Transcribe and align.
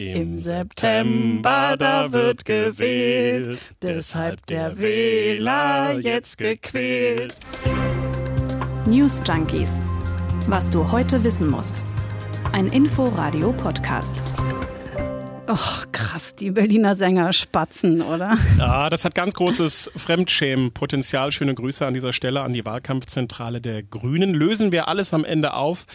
Im 0.00 0.38
September, 0.38 1.76
da 1.78 2.10
wird 2.10 2.46
gewählt, 2.46 3.60
deshalb 3.82 4.46
der 4.46 4.78
Wähler 4.78 5.98
jetzt 6.00 6.38
gequält. 6.38 7.34
News 8.86 9.20
Junkies. 9.26 9.68
Was 10.46 10.70
du 10.70 10.90
heute 10.90 11.22
wissen 11.22 11.50
musst. 11.50 11.84
Ein 12.52 12.68
Info-Radio-Podcast. 12.68 14.22
Och, 15.50 15.90
krass, 15.90 16.36
die 16.36 16.52
Berliner 16.52 16.94
Sänger 16.94 17.32
spatzen, 17.32 18.02
oder? 18.02 18.38
Ja, 18.56 18.88
das 18.88 19.04
hat 19.04 19.16
ganz 19.16 19.34
großes 19.34 19.90
Fremdschämen-Potenzial. 19.96 21.32
Schöne 21.32 21.56
Grüße 21.56 21.84
an 21.84 21.92
dieser 21.92 22.12
Stelle 22.12 22.42
an 22.42 22.52
die 22.52 22.64
Wahlkampfzentrale 22.64 23.60
der 23.60 23.82
Grünen. 23.82 24.32
Lösen 24.32 24.70
wir 24.70 24.86
alles 24.86 25.12
am 25.12 25.24
Ende 25.24 25.54
auf, 25.54 25.86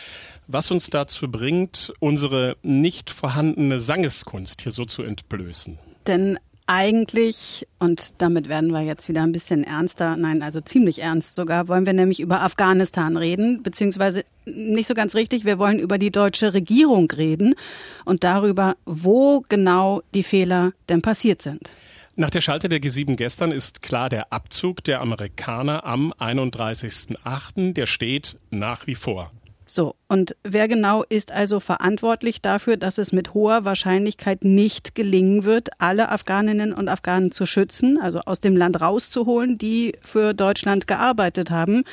was 0.47 0.71
uns 0.71 0.89
dazu 0.89 1.31
bringt, 1.31 1.93
unsere 1.99 2.57
nicht 2.63 3.09
vorhandene 3.09 3.79
Sangeskunst 3.79 4.61
hier 4.61 4.73
so 4.73 4.83
zu 4.83 5.03
entblößen. 5.03 5.79
Denn 6.05 6.37
eigentlich, 6.67 7.67
und 7.79 8.13
damit 8.19 8.49
werden 8.49 8.71
wir 8.71 8.81
jetzt 8.81 9.07
wieder 9.07 9.23
ein 9.23 9.31
bisschen 9.31 9.63
ernster, 9.63 10.17
nein, 10.17 10.41
also 10.41 10.61
ziemlich 10.61 11.01
ernst 11.01 11.35
sogar, 11.35 11.67
wollen 11.67 11.85
wir 11.85 11.93
nämlich 11.93 12.19
über 12.19 12.41
Afghanistan 12.41 13.17
reden, 13.17 13.61
beziehungsweise 13.61 14.25
nicht 14.45 14.87
so 14.87 14.93
ganz 14.93 15.15
richtig, 15.15 15.45
wir 15.45 15.59
wollen 15.59 15.79
über 15.79 15.97
die 15.97 16.11
deutsche 16.11 16.53
Regierung 16.53 17.09
reden 17.11 17.55
und 18.03 18.23
darüber, 18.23 18.75
wo 18.85 19.43
genau 19.47 20.01
die 20.13 20.23
Fehler 20.23 20.73
denn 20.89 21.01
passiert 21.01 21.41
sind. 21.41 21.71
Nach 22.15 22.29
der 22.29 22.41
Schalte 22.41 22.69
der 22.69 22.79
G7 22.79 23.15
gestern 23.15 23.51
ist 23.51 23.81
klar, 23.81 24.09
der 24.09 24.31
Abzug 24.31 24.83
der 24.85 25.01
Amerikaner 25.01 25.83
am 25.85 26.13
31.08., 26.13 27.73
der 27.73 27.85
steht 27.85 28.37
nach 28.51 28.87
wie 28.87 28.95
vor. 28.95 29.31
So, 29.67 29.95
und 30.07 30.35
wer 30.43 30.67
genau 30.67 31.03
ist 31.09 31.31
also 31.31 31.59
verantwortlich 31.59 32.41
dafür, 32.41 32.77
dass 32.77 32.99
es 32.99 33.11
mit 33.11 33.33
hoher 33.33 33.65
Wahrscheinlichkeit 33.65 34.43
nicht 34.43 34.93
gelingen 34.93 35.43
wird, 35.43 35.69
alle 35.79 36.09
Afghaninnen 36.09 36.71
und 36.71 36.87
Afghanen 36.87 37.31
zu 37.31 37.47
schützen, 37.47 37.99
also 37.99 38.19
aus 38.19 38.39
dem 38.39 38.55
Land 38.55 38.79
rauszuholen, 38.79 39.57
die 39.57 39.93
für 40.01 40.35
Deutschland 40.35 40.85
gearbeitet 40.85 41.49
haben 41.49 41.83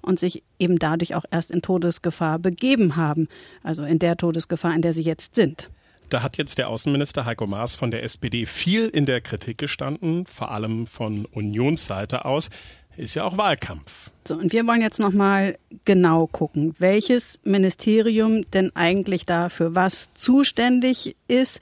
und 0.00 0.18
sich 0.18 0.42
eben 0.58 0.78
dadurch 0.78 1.14
auch 1.14 1.24
erst 1.30 1.50
in 1.50 1.60
Todesgefahr 1.60 2.38
begeben 2.38 2.96
haben, 2.96 3.28
also 3.62 3.84
in 3.84 3.98
der 3.98 4.16
Todesgefahr, 4.16 4.74
in 4.74 4.80
der 4.80 4.94
sie 4.94 5.02
jetzt 5.02 5.34
sind. 5.34 5.70
Da 6.08 6.22
hat 6.22 6.38
jetzt 6.38 6.56
der 6.56 6.70
Außenminister 6.70 7.26
Heiko 7.26 7.46
Maas 7.46 7.76
von 7.76 7.90
der 7.90 8.02
SPD 8.02 8.46
viel 8.46 8.88
in 8.88 9.04
der 9.04 9.20
Kritik 9.20 9.58
gestanden, 9.58 10.24
vor 10.24 10.50
allem 10.50 10.86
von 10.86 11.26
Unionsseite 11.26 12.24
aus 12.24 12.48
ist 12.98 13.14
ja 13.14 13.24
auch 13.24 13.38
Wahlkampf. 13.38 14.10
So, 14.26 14.34
und 14.34 14.52
wir 14.52 14.66
wollen 14.66 14.82
jetzt 14.82 14.98
nochmal 14.98 15.56
genau 15.84 16.26
gucken, 16.26 16.74
welches 16.78 17.40
Ministerium 17.44 18.50
denn 18.50 18.74
eigentlich 18.74 19.24
da 19.24 19.48
für 19.48 19.74
was 19.74 20.10
zuständig 20.14 21.16
ist 21.28 21.60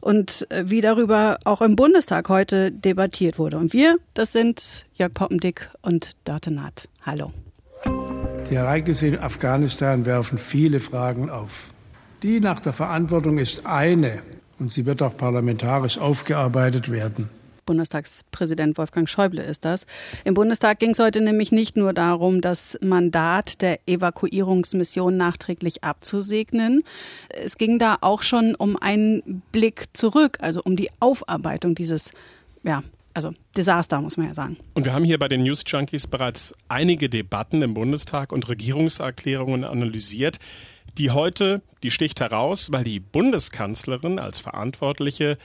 und 0.00 0.46
äh, 0.50 0.64
wie 0.66 0.80
darüber 0.80 1.38
auch 1.44 1.62
im 1.62 1.76
Bundestag 1.76 2.28
heute 2.28 2.70
debattiert 2.70 3.38
wurde. 3.38 3.56
Und 3.58 3.72
wir, 3.72 3.96
das 4.14 4.32
sind 4.32 4.86
Jörg 4.94 5.14
Poppendick 5.14 5.70
und 5.80 6.10
Dörte 6.24 6.52
Naht. 6.52 6.88
Hallo. 7.02 7.32
Die 8.50 8.54
Ereignisse 8.56 9.06
in 9.06 9.18
Afghanistan 9.18 10.04
werfen 10.04 10.36
viele 10.36 10.80
Fragen 10.80 11.30
auf. 11.30 11.72
Die 12.22 12.40
nach 12.40 12.60
der 12.60 12.72
Verantwortung 12.72 13.38
ist 13.38 13.64
eine 13.64 14.22
und 14.58 14.72
sie 14.72 14.84
wird 14.84 15.00
auch 15.00 15.16
parlamentarisch 15.16 15.98
aufgearbeitet 15.98 16.90
werden. 16.90 17.30
Bundestagspräsident 17.64 18.78
Wolfgang 18.78 19.08
Schäuble 19.08 19.42
ist 19.42 19.64
das. 19.64 19.86
Im 20.24 20.34
Bundestag 20.34 20.78
ging 20.78 20.90
es 20.90 20.98
heute 20.98 21.20
nämlich 21.20 21.52
nicht 21.52 21.76
nur 21.76 21.92
darum, 21.92 22.40
das 22.40 22.78
Mandat 22.82 23.62
der 23.62 23.78
Evakuierungsmission 23.86 25.16
nachträglich 25.16 25.84
abzusegnen. 25.84 26.82
Es 27.28 27.58
ging 27.58 27.78
da 27.78 27.98
auch 28.00 28.22
schon 28.22 28.54
um 28.54 28.76
einen 28.76 29.42
Blick 29.52 29.86
zurück, 29.92 30.38
also 30.40 30.62
um 30.62 30.76
die 30.76 30.90
Aufarbeitung 31.00 31.74
dieses, 31.74 32.10
ja, 32.62 32.82
also 33.14 33.32
Desaster, 33.56 34.00
muss 34.00 34.16
man 34.16 34.28
ja 34.28 34.34
sagen. 34.34 34.56
Und 34.74 34.84
wir 34.84 34.94
haben 34.94 35.04
hier 35.04 35.18
bei 35.18 35.28
den 35.28 35.42
News 35.42 35.62
Junkies 35.66 36.06
bereits 36.06 36.54
einige 36.68 37.08
Debatten 37.08 37.62
im 37.62 37.74
Bundestag 37.74 38.32
und 38.32 38.48
Regierungserklärungen 38.48 39.64
analysiert. 39.64 40.38
Die 40.98 41.10
heute, 41.10 41.62
die 41.82 41.90
sticht 41.90 42.20
heraus, 42.20 42.72
weil 42.72 42.84
die 42.84 43.00
Bundeskanzlerin 43.00 44.18
als 44.18 44.38
Verantwortliche 44.38 45.36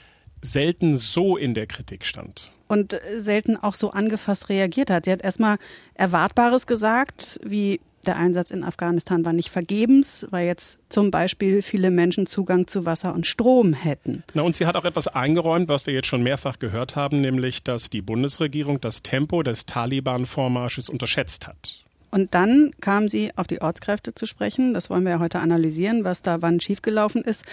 selten 0.41 0.97
so 0.97 1.37
in 1.37 1.53
der 1.53 1.67
Kritik 1.67 2.05
stand. 2.05 2.51
Und 2.67 2.99
selten 3.17 3.55
auch 3.55 3.75
so 3.75 3.91
angefasst 3.91 4.49
reagiert 4.49 4.89
hat. 4.89 5.05
Sie 5.05 5.11
hat 5.11 5.21
erstmal 5.21 5.57
Erwartbares 5.93 6.67
gesagt, 6.67 7.39
wie 7.43 7.79
der 8.05 8.17
Einsatz 8.17 8.51
in 8.51 8.63
Afghanistan 8.63 9.25
war 9.25 9.33
nicht 9.33 9.49
vergebens, 9.49 10.25
weil 10.31 10.47
jetzt 10.47 10.79
zum 10.89 11.11
Beispiel 11.11 11.61
viele 11.61 11.91
Menschen 11.91 12.25
Zugang 12.25 12.67
zu 12.67 12.85
Wasser 12.85 13.13
und 13.13 13.27
Strom 13.27 13.73
hätten. 13.73 14.23
Na, 14.33 14.43
und 14.43 14.55
sie 14.55 14.65
hat 14.65 14.75
auch 14.75 14.85
etwas 14.85 15.07
eingeräumt, 15.07 15.69
was 15.69 15.85
wir 15.85 15.93
jetzt 15.93 16.07
schon 16.07 16.23
mehrfach 16.23 16.57
gehört 16.59 16.95
haben, 16.95 17.21
nämlich, 17.21 17.63
dass 17.63 17.89
die 17.89 18.01
Bundesregierung 18.01 18.79
das 18.81 19.03
Tempo 19.03 19.43
des 19.43 19.65
Taliban-Vormarsches 19.65 20.89
unterschätzt 20.89 21.47
hat. 21.47 21.83
Und 22.09 22.33
dann 22.33 22.71
kam 22.79 23.09
sie 23.09 23.31
auf 23.35 23.47
die 23.47 23.61
Ortskräfte 23.61 24.15
zu 24.15 24.25
sprechen. 24.25 24.73
Das 24.73 24.89
wollen 24.89 25.03
wir 25.03 25.11
ja 25.11 25.19
heute 25.19 25.39
analysieren, 25.39 26.05
was 26.05 26.21
da 26.21 26.41
wann 26.41 26.61
schiefgelaufen 26.61 27.21
ist. 27.23 27.43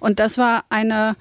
Und 0.00 0.20
das 0.20 0.36
war 0.36 0.64
eine 0.68 1.16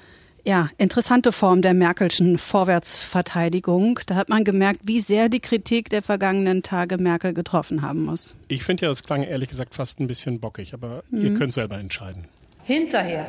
ja, 0.46 0.70
interessante 0.78 1.32
Form 1.32 1.62
der 1.62 1.74
Merkelschen 1.74 2.38
Vorwärtsverteidigung. 2.38 4.00
Da 4.06 4.16
hat 4.16 4.30
man 4.30 4.44
gemerkt, 4.44 4.82
wie 4.84 5.00
sehr 5.00 5.30
die 5.30 5.40
Kritik 5.40 5.90
der 5.90 6.02
vergangenen 6.02 6.64
Tage 6.64 6.98
Merkel 6.98 7.34
getroffen 7.34 7.82
haben 7.82 8.04
muss. 8.04 8.36
Ich 8.48 8.64
finde 8.64 8.84
ja, 8.84 8.90
das 8.90 9.04
klang 9.04 9.24
ehrlich 9.24 9.50
gesagt 9.50 9.76
fast 9.76 10.00
ein 10.00 10.08
bisschen 10.08 10.40
bockig, 10.40 10.74
aber 10.74 11.04
mhm. 11.10 11.26
ihr 11.26 11.34
könnt 11.38 11.54
selber 11.54 11.78
entscheiden. 11.78 12.26
Hinterher, 12.64 13.28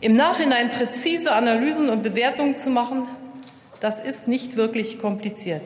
im 0.00 0.14
Nachhinein 0.14 0.70
präzise 0.70 1.32
Analysen 1.32 1.88
und 1.88 2.02
Bewertungen 2.02 2.56
zu 2.56 2.70
machen, 2.70 3.08
das 3.80 4.00
ist 4.00 4.28
nicht 4.28 4.56
wirklich 4.56 4.98
kompliziert. 4.98 5.62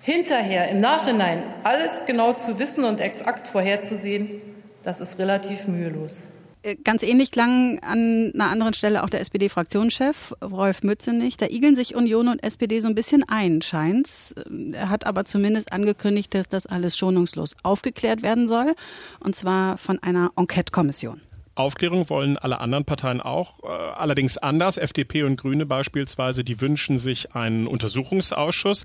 Hinterher, 0.00 0.68
im 0.70 0.78
Nachhinein, 0.78 1.42
alles 1.62 2.04
genau 2.06 2.34
zu 2.34 2.58
wissen 2.58 2.84
und 2.84 3.00
exakt 3.00 3.48
vorherzusehen, 3.48 4.42
das 4.82 5.00
ist 5.00 5.18
relativ 5.18 5.66
mühelos. 5.66 6.24
Äh, 6.64 6.76
ganz 6.82 7.02
ähnlich 7.02 7.30
klang 7.30 7.78
an 7.80 8.32
einer 8.34 8.50
anderen 8.50 8.74
Stelle 8.74 9.04
auch 9.04 9.10
der 9.10 9.20
SPD-Fraktionschef 9.20 10.34
Rolf 10.42 10.82
Mützenich. 10.82 11.36
Da 11.36 11.46
igeln 11.46 11.76
sich 11.76 11.94
Union 11.94 12.28
und 12.28 12.42
SPD 12.42 12.80
so 12.80 12.88
ein 12.88 12.94
bisschen 12.94 13.22
ein, 13.28 13.62
scheint's. 13.62 14.34
Er 14.72 14.88
hat 14.88 15.06
aber 15.06 15.24
zumindest 15.26 15.72
angekündigt, 15.72 16.34
dass 16.34 16.48
das 16.48 16.66
alles 16.66 16.96
schonungslos 16.96 17.54
aufgeklärt 17.62 18.22
werden 18.22 18.48
soll. 18.48 18.74
Und 19.20 19.36
zwar 19.36 19.78
von 19.78 20.02
einer 20.02 20.32
Enquete-Kommission. 20.36 21.20
Aufklärung 21.54 22.08
wollen 22.10 22.36
alle 22.36 22.60
anderen 22.60 22.84
Parteien 22.84 23.20
auch, 23.20 23.62
äh, 23.62 23.66
allerdings 23.68 24.38
anders. 24.38 24.76
FDP 24.76 25.22
und 25.22 25.36
Grüne 25.36 25.66
beispielsweise, 25.66 26.42
die 26.42 26.60
wünschen 26.60 26.98
sich 26.98 27.36
einen 27.36 27.68
Untersuchungsausschuss. 27.68 28.84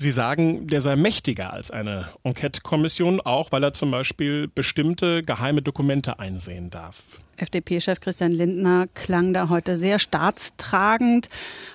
Sie 0.00 0.12
sagen, 0.12 0.68
der 0.68 0.80
sei 0.80 0.94
mächtiger 0.94 1.52
als 1.52 1.72
eine 1.72 2.06
Enquete-Kommission, 2.22 3.20
auch 3.20 3.50
weil 3.50 3.64
er 3.64 3.72
zum 3.72 3.90
Beispiel 3.90 4.46
bestimmte 4.46 5.22
geheime 5.22 5.60
Dokumente 5.60 6.20
einsehen 6.20 6.70
darf. 6.70 7.02
FDP-Chef 7.36 7.98
Christian 7.98 8.30
Lindner 8.30 8.86
klang 8.94 9.32
da 9.32 9.48
heute 9.48 9.76
sehr 9.76 9.98
staatstragend, 9.98 11.28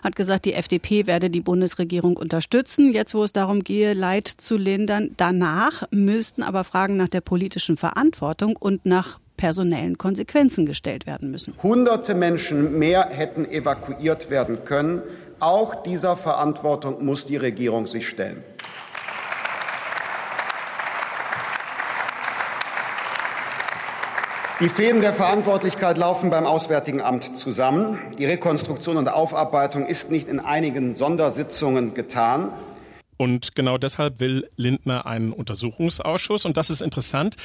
hat 0.05 0.15
gesagt, 0.15 0.45
die 0.45 0.53
FDP 0.53 1.05
werde 1.05 1.29
die 1.29 1.41
Bundesregierung 1.41 2.15
unterstützen, 2.15 2.93
jetzt 2.93 3.13
wo 3.13 3.25
es 3.25 3.33
darum 3.33 3.61
gehe, 3.61 3.91
Leid 3.91 4.29
zu 4.29 4.55
lindern. 4.55 5.09
Danach 5.17 5.83
müssten 5.91 6.43
aber 6.43 6.63
Fragen 6.63 6.95
nach 6.95 7.09
der 7.09 7.19
politischen 7.21 7.75
Verantwortung 7.75 8.55
und 8.55 8.85
nach 8.85 9.19
personellen 9.35 9.97
Konsequenzen 9.97 10.65
gestellt 10.65 11.05
werden 11.05 11.29
müssen. 11.29 11.55
Hunderte 11.61 12.15
Menschen 12.15 12.79
mehr 12.79 13.09
hätten 13.09 13.43
evakuiert 13.43 14.29
werden 14.29 14.63
können. 14.63 15.01
Auch 15.43 15.75
dieser 15.75 16.15
Verantwortung 16.15 17.03
muss 17.03 17.25
die 17.25 17.35
Regierung 17.35 17.85
sich 17.85 18.07
stellen. 18.07 18.45
Die 24.61 24.69
Fäden 24.69 25.01
der 25.01 25.11
Verantwortlichkeit 25.11 25.97
laufen 25.97 26.29
beim 26.29 26.45
Auswärtigen 26.45 27.01
Amt 27.01 27.35
zusammen. 27.35 27.99
Die 28.17 28.23
Rekonstruktion 28.23 28.95
und 28.95 29.09
Aufarbeitung 29.09 29.85
ist 29.85 30.09
nicht 30.09 30.29
in 30.29 30.39
einigen 30.39 30.95
Sondersitzungen 30.95 31.93
getan. 31.93 32.53
Und 33.17 33.55
genau 33.55 33.77
deshalb 33.77 34.19
will 34.19 34.47
Lindner 34.55 35.05
einen 35.05 35.31
Untersuchungsausschuss. 35.31 36.45
Und 36.45 36.57
das 36.57 36.69
ist 36.69 36.81
interessant. 36.81 37.35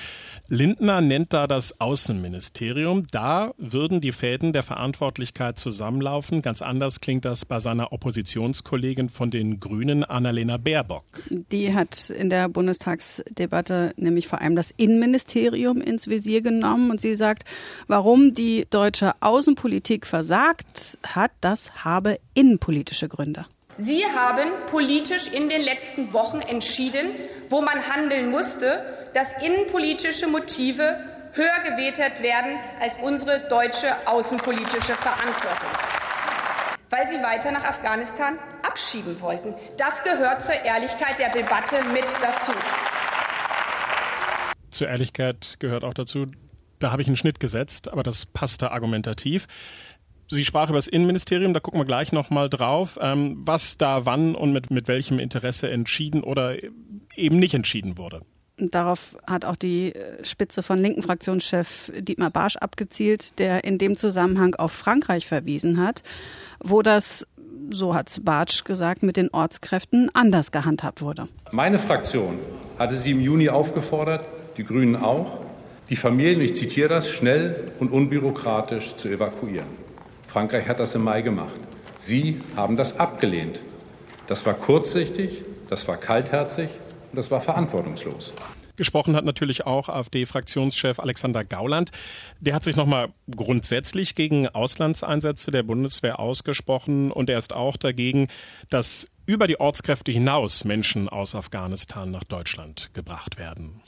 Lindner 0.49 1.00
nennt 1.00 1.32
da 1.32 1.47
das 1.47 1.81
Außenministerium. 1.81 3.06
Da 3.11 3.53
würden 3.59 4.00
die 4.00 4.12
Fäden 4.12 4.53
der 4.53 4.62
Verantwortlichkeit 4.62 5.59
zusammenlaufen. 5.59 6.43
Ganz 6.43 6.62
anders 6.62 7.00
klingt 7.00 7.25
das 7.25 7.44
bei 7.44 7.61
seiner 7.61 7.93
Oppositionskollegin 7.93 9.09
von 9.11 9.31
den 9.31 9.61
Grünen, 9.61 10.05
Annalena 10.05 10.56
Baerbock. 10.56 11.05
Die 11.31 11.75
hat 11.75 12.11
in 12.11 12.31
der 12.31 12.49
Bundestagsdebatte 12.49 13.93
nämlich 13.97 14.29
vor 14.29 14.41
allem 14.41 14.56
das 14.56 14.73
Innenministerium 14.76 15.81
ins 15.81 16.09
Visier 16.09 16.41
genommen. 16.41 16.91
Und 16.91 17.00
sie 17.00 17.15
sagt, 17.15 17.44
warum 17.87 18.35
die 18.35 18.67
deutsche 18.70 19.12
Außenpolitik 19.20 20.06
versagt 20.06 20.99
hat, 21.03 21.32
das 21.41 21.85
habe 21.85 22.19
innenpolitische 22.35 23.09
Gründe. 23.09 23.47
Sie 23.81 24.05
haben 24.05 24.51
politisch 24.67 25.29
in 25.29 25.49
den 25.49 25.63
letzten 25.63 26.13
Wochen 26.13 26.41
entschieden, 26.41 27.13
wo 27.49 27.63
man 27.63 27.87
handeln 27.87 28.29
musste, 28.29 29.09
dass 29.15 29.33
innenpolitische 29.41 30.27
Motive 30.27 30.99
höher 31.33 31.61
gewertet 31.65 32.21
werden 32.21 32.59
als 32.81 32.99
unsere 32.99 33.47
deutsche 33.49 33.95
außenpolitische 34.07 34.95
Verantwortung 34.95 35.71
weil 36.91 37.07
sie 37.07 37.23
weiter 37.23 37.53
nach 37.53 37.65
Afghanistan 37.65 38.39
abschieben 38.63 39.21
wollten. 39.21 39.55
Das 39.77 40.03
gehört 40.03 40.43
zur 40.43 40.55
Ehrlichkeit 40.55 41.19
der 41.19 41.31
Debatte 41.31 41.85
mit 41.93 42.07
dazu. 42.23 42.53
Zur 44.71 44.89
Ehrlichkeit 44.89 45.57
gehört 45.59 45.85
auch 45.85 45.93
dazu, 45.93 46.27
da 46.79 46.91
habe 46.91 47.03
ich 47.03 47.09
einen 47.09 47.19
Schnitt 47.19 47.41
gesetzt, 47.41 47.93
aber 47.93 48.03
das 48.03 48.25
passte 48.25 48.71
argumentativ. 48.71 49.47
Sie 50.31 50.45
sprach 50.45 50.69
über 50.69 50.79
das 50.79 50.89
Innenministerium, 50.89 51.55
da 51.55 51.61
gucken 51.61 51.81
wir 51.81 51.87
gleich 51.87 52.13
nochmal 52.13 52.51
drauf, 52.51 52.99
ähm, 53.01 53.39
was 53.45 53.79
da 53.79 54.05
wann 54.05 54.35
und 54.35 54.53
mit, 54.53 54.71
mit 54.71 54.87
welchem 54.87 55.19
Interesse 55.19 55.71
entschieden 55.71 56.23
oder 56.23 56.57
eben 57.17 57.39
nicht 57.39 57.55
entschieden 57.55 57.97
wurde. 57.97 58.21
Darauf 58.59 59.17
hat 59.27 59.45
auch 59.45 59.55
die 59.55 59.95
äh, 59.95 60.25
Spitze 60.25 60.63
von 60.63 60.79
linken 60.79 61.03
Fraktionschef 61.03 61.93
Dietmar 61.97 62.31
Barsch 62.31 62.57
abgezielt, 62.57 63.39
der 63.39 63.65
in 63.65 63.79
dem 63.79 63.97
Zusammenhang 63.97 64.55
auf 64.57 64.73
Frankreich 64.73 65.27
verwiesen 65.27 65.81
hat, 65.81 66.03
wo 66.59 66.83
das, 66.83 67.27
so 67.71 67.95
hat 67.95 68.15
Bartsch 68.23 68.65
gesagt, 68.65 69.03
mit 69.03 69.17
den 69.17 69.31
Ortskräften 69.31 70.11
anders 70.13 70.51
gehandhabt 70.51 71.01
wurde. 71.01 71.29
Meine 71.53 71.79
Fraktion 71.79 72.39
hatte 72.79 72.97
sie 72.97 73.13
im 73.13 73.21
Juni 73.21 73.49
aufgefordert, 73.49 74.27
die 74.57 74.65
Grünen 74.65 74.97
auch, 74.97 75.39
die 75.89 75.97
Familien, 75.97 76.41
ich 76.41 76.55
zitiere 76.55 76.89
das, 76.89 77.09
schnell 77.09 77.73
und 77.79 77.93
unbürokratisch 77.93 78.97
zu 78.97 79.09
evakuieren. 79.09 79.88
Frankreich 80.29 80.69
hat 80.69 80.79
das 80.79 80.95
im 80.95 81.03
Mai 81.03 81.23
gemacht. 81.23 81.55
Sie 81.97 82.41
haben 82.55 82.77
das 82.77 82.99
abgelehnt. 82.99 83.61
Das 84.27 84.45
war 84.45 84.55
kurzsichtig, 84.55 85.43
das 85.71 85.89
war 85.89 85.97
kaltherzig 85.97 86.69
und 87.11 87.17
das 87.17 87.31
war 87.31 87.41
verantwortungslos. 87.41 88.35
Gesprochen 88.77 89.17
hat 89.17 89.25
natürlich 89.25 89.67
auch 89.67 89.89
AfD-Fraktionschef 89.89 91.01
Alexander 91.01 91.45
Gauland. 91.45 91.91
Der 92.39 92.55
hat 92.55 92.63
sich 92.63 92.77
nochmal 92.77 93.09
grundsätzlich 93.35 94.15
gegen 94.15 94.47
Auslandseinsätze 94.49 95.51
der 95.51 95.65
Bundeswehr 95.65 96.21
ausgesprochen 96.21 97.11
und 97.11 97.29
er 97.31 97.39
ist 97.39 97.55
auch 97.55 97.77
dagegen, 97.77 98.29
dass 98.71 99.11
über 99.27 99.47
die 99.47 99.59
Ortskräfte 99.59 100.13
hinaus 100.13 100.65
Menschen 100.65 101.09
aus 101.09 101.35
Afghanistan 101.35 102.11
nach 102.11 102.25
Deutschland 102.25 102.91
gebracht 102.93 103.39
werden. 103.39 103.83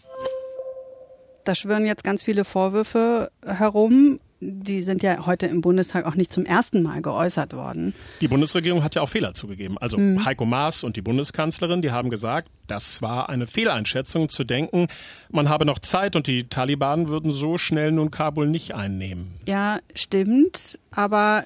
Da 1.44 1.54
schwirren 1.54 1.86
jetzt 1.86 2.02
ganz 2.02 2.24
viele 2.24 2.44
Vorwürfe 2.44 3.30
herum 3.46 4.18
die 4.40 4.82
sind 4.82 5.02
ja 5.02 5.26
heute 5.26 5.46
im 5.46 5.60
Bundestag 5.60 6.06
auch 6.06 6.14
nicht 6.14 6.32
zum 6.32 6.46
ersten 6.46 6.82
Mal 6.82 7.02
geäußert 7.02 7.52
worden. 7.52 7.94
Die 8.20 8.28
Bundesregierung 8.28 8.82
hat 8.82 8.94
ja 8.94 9.02
auch 9.02 9.08
Fehler 9.08 9.34
zugegeben. 9.34 9.76
Also 9.78 9.98
hm. 9.98 10.24
Heiko 10.24 10.46
Maas 10.46 10.82
und 10.82 10.96
die 10.96 11.02
Bundeskanzlerin, 11.02 11.82
die 11.82 11.90
haben 11.90 12.08
gesagt, 12.08 12.48
das 12.66 13.02
war 13.02 13.28
eine 13.28 13.46
Fehleinschätzung 13.46 14.28
zu 14.28 14.44
denken, 14.44 14.86
man 15.30 15.48
habe 15.48 15.66
noch 15.66 15.78
Zeit 15.78 16.16
und 16.16 16.26
die 16.26 16.48
Taliban 16.48 17.08
würden 17.08 17.32
so 17.32 17.58
schnell 17.58 17.92
nun 17.92 18.10
Kabul 18.10 18.48
nicht 18.48 18.74
einnehmen. 18.74 19.34
Ja, 19.46 19.80
stimmt. 19.94 20.78
Aber 20.90 21.44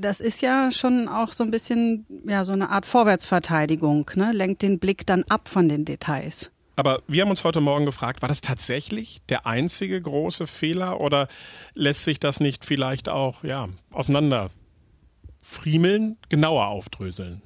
das 0.00 0.20
ist 0.20 0.40
ja 0.40 0.70
schon 0.72 1.08
auch 1.08 1.32
so 1.32 1.44
ein 1.44 1.50
bisschen 1.50 2.06
ja 2.26 2.44
so 2.44 2.52
eine 2.52 2.70
Art 2.70 2.86
Vorwärtsverteidigung, 2.86 4.10
ne? 4.14 4.32
lenkt 4.32 4.62
den 4.62 4.78
Blick 4.78 5.06
dann 5.06 5.24
ab 5.28 5.48
von 5.48 5.68
den 5.68 5.84
Details. 5.84 6.50
Aber 6.80 7.02
wir 7.06 7.20
haben 7.20 7.28
uns 7.28 7.44
heute 7.44 7.60
Morgen 7.60 7.84
gefragt, 7.84 8.22
war 8.22 8.30
das 8.30 8.40
tatsächlich 8.40 9.20
der 9.28 9.44
einzige 9.44 10.00
große 10.00 10.46
Fehler 10.46 10.98
oder 10.98 11.28
lässt 11.74 12.04
sich 12.04 12.18
das 12.18 12.40
nicht 12.40 12.64
vielleicht 12.64 13.10
auch 13.10 13.44
ja, 13.44 13.68
auseinander 13.90 14.50
friemeln, 15.42 16.16
genauer 16.30 16.68
aufdröseln? 16.68 17.42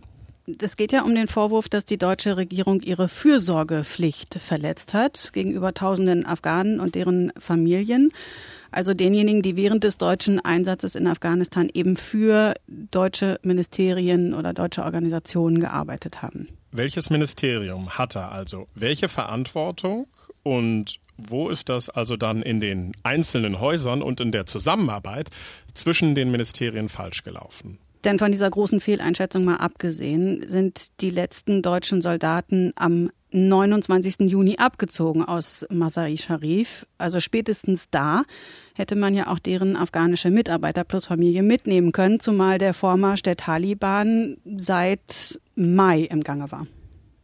Es 0.60 0.76
geht 0.76 0.92
ja 0.92 1.02
um 1.02 1.16
den 1.16 1.26
Vorwurf, 1.26 1.69
dass 1.69 1.84
die 1.84 1.98
deutsche 1.98 2.36
Regierung 2.36 2.81
ihre 2.81 3.08
Fürsorgepflicht 3.08 4.34
verletzt 4.34 4.94
hat 4.94 5.32
gegenüber 5.32 5.75
tausenden 5.75 6.26
Afghanen 6.26 6.78
und 6.78 6.94
deren 6.94 7.32
Familien. 7.36 8.12
Also 8.70 8.94
denjenigen, 8.94 9.42
die 9.42 9.56
während 9.56 9.82
des 9.82 9.98
deutschen 9.98 10.44
Einsatzes 10.44 10.94
in 10.94 11.08
Afghanistan 11.08 11.69
eben 11.75 11.96
für 11.96 12.54
deutsche 12.69 13.40
Ministerien 13.42 14.32
oder 14.32 14.52
deutsche 14.52 14.84
Organisationen 14.84 15.58
gearbeitet 15.58 16.22
haben. 16.22 16.46
Welches 16.76 17.08
Ministerium 17.08 17.90
hat 17.90 18.16
er 18.16 18.32
also 18.32 18.66
welche 18.74 19.08
Verantwortung 19.08 20.08
und 20.42 20.98
wo 21.16 21.48
ist 21.48 21.68
das 21.68 21.88
also 21.88 22.16
dann 22.16 22.42
in 22.42 22.58
den 22.58 22.90
einzelnen 23.04 23.60
Häusern 23.60 24.02
und 24.02 24.20
in 24.20 24.32
der 24.32 24.46
Zusammenarbeit 24.46 25.30
zwischen 25.72 26.16
den 26.16 26.32
Ministerien 26.32 26.88
falsch 26.88 27.22
gelaufen? 27.22 27.78
Denn 28.02 28.18
von 28.18 28.32
dieser 28.32 28.50
großen 28.50 28.80
Fehleinschätzung 28.80 29.44
mal 29.44 29.58
abgesehen, 29.58 30.42
sind 30.48 31.00
die 31.00 31.10
letzten 31.10 31.62
deutschen 31.62 32.02
Soldaten 32.02 32.72
am 32.74 33.08
29. 33.30 34.28
Juni 34.28 34.56
abgezogen 34.58 35.24
aus 35.24 35.64
Masai 35.70 36.16
Sharif. 36.16 36.88
Also 36.98 37.20
spätestens 37.20 37.88
da 37.88 38.24
hätte 38.74 38.96
man 38.96 39.14
ja 39.14 39.28
auch 39.28 39.38
deren 39.38 39.76
afghanische 39.76 40.30
Mitarbeiter 40.30 40.82
plus 40.82 41.06
Familie 41.06 41.44
mitnehmen 41.44 41.92
können, 41.92 42.18
zumal 42.18 42.58
der 42.58 42.74
Vormarsch 42.74 43.22
der 43.22 43.36
Taliban 43.36 44.36
seit 44.56 45.40
Mai 45.54 46.00
im 46.00 46.22
Gange 46.22 46.50
war. 46.50 46.66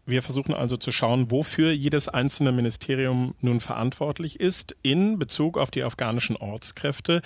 Wir 0.06 0.22
versuchen 0.22 0.54
also 0.54 0.76
zu 0.76 0.90
schauen, 0.90 1.30
wofür 1.30 1.70
jedes 1.70 2.08
einzelne 2.08 2.52
Ministerium 2.52 3.34
nun 3.40 3.60
verantwortlich 3.60 4.40
ist 4.40 4.76
in 4.82 5.18
Bezug 5.18 5.56
auf 5.56 5.70
die 5.70 5.84
afghanischen 5.84 6.36
Ortskräfte. 6.36 7.22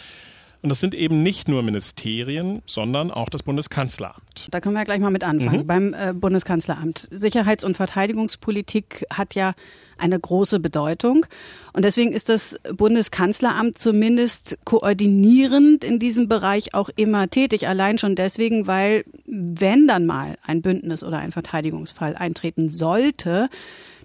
Und 0.60 0.70
das 0.70 0.80
sind 0.80 0.94
eben 0.94 1.22
nicht 1.22 1.46
nur 1.48 1.62
Ministerien, 1.62 2.62
sondern 2.66 3.10
auch 3.10 3.28
das 3.28 3.42
Bundeskanzleramt. 3.42 4.48
Da 4.50 4.60
können 4.60 4.74
wir 4.74 4.80
ja 4.80 4.84
gleich 4.84 5.00
mal 5.00 5.10
mit 5.10 5.22
anfangen. 5.22 5.60
Mhm. 5.62 5.66
Beim 5.66 5.94
äh, 5.94 6.14
Bundeskanzleramt. 6.14 7.08
Sicherheits- 7.10 7.64
und 7.64 7.76
Verteidigungspolitik 7.76 9.04
hat 9.10 9.34
ja 9.34 9.54
eine 9.99 10.19
große 10.19 10.61
Bedeutung. 10.61 11.26
Und 11.73 11.85
deswegen 11.85 12.12
ist 12.12 12.29
das 12.29 12.56
Bundeskanzleramt 12.73 13.79
zumindest 13.79 14.58
koordinierend 14.64 15.85
in 15.85 15.99
diesem 15.99 16.29
Bereich 16.29 16.75
auch 16.75 16.91
immer 16.96 17.29
tätig. 17.29 17.67
Allein 17.69 17.99
schon 17.99 18.14
deswegen, 18.14 18.67
weil 18.67 19.05
wenn 19.26 19.87
dann 19.87 20.06
mal 20.06 20.37
ein 20.46 20.62
Bündnis 20.62 21.02
oder 21.02 21.19
ein 21.19 21.32
Verteidigungsfall 21.32 22.17
eintreten 22.17 22.69
sollte, 22.69 23.49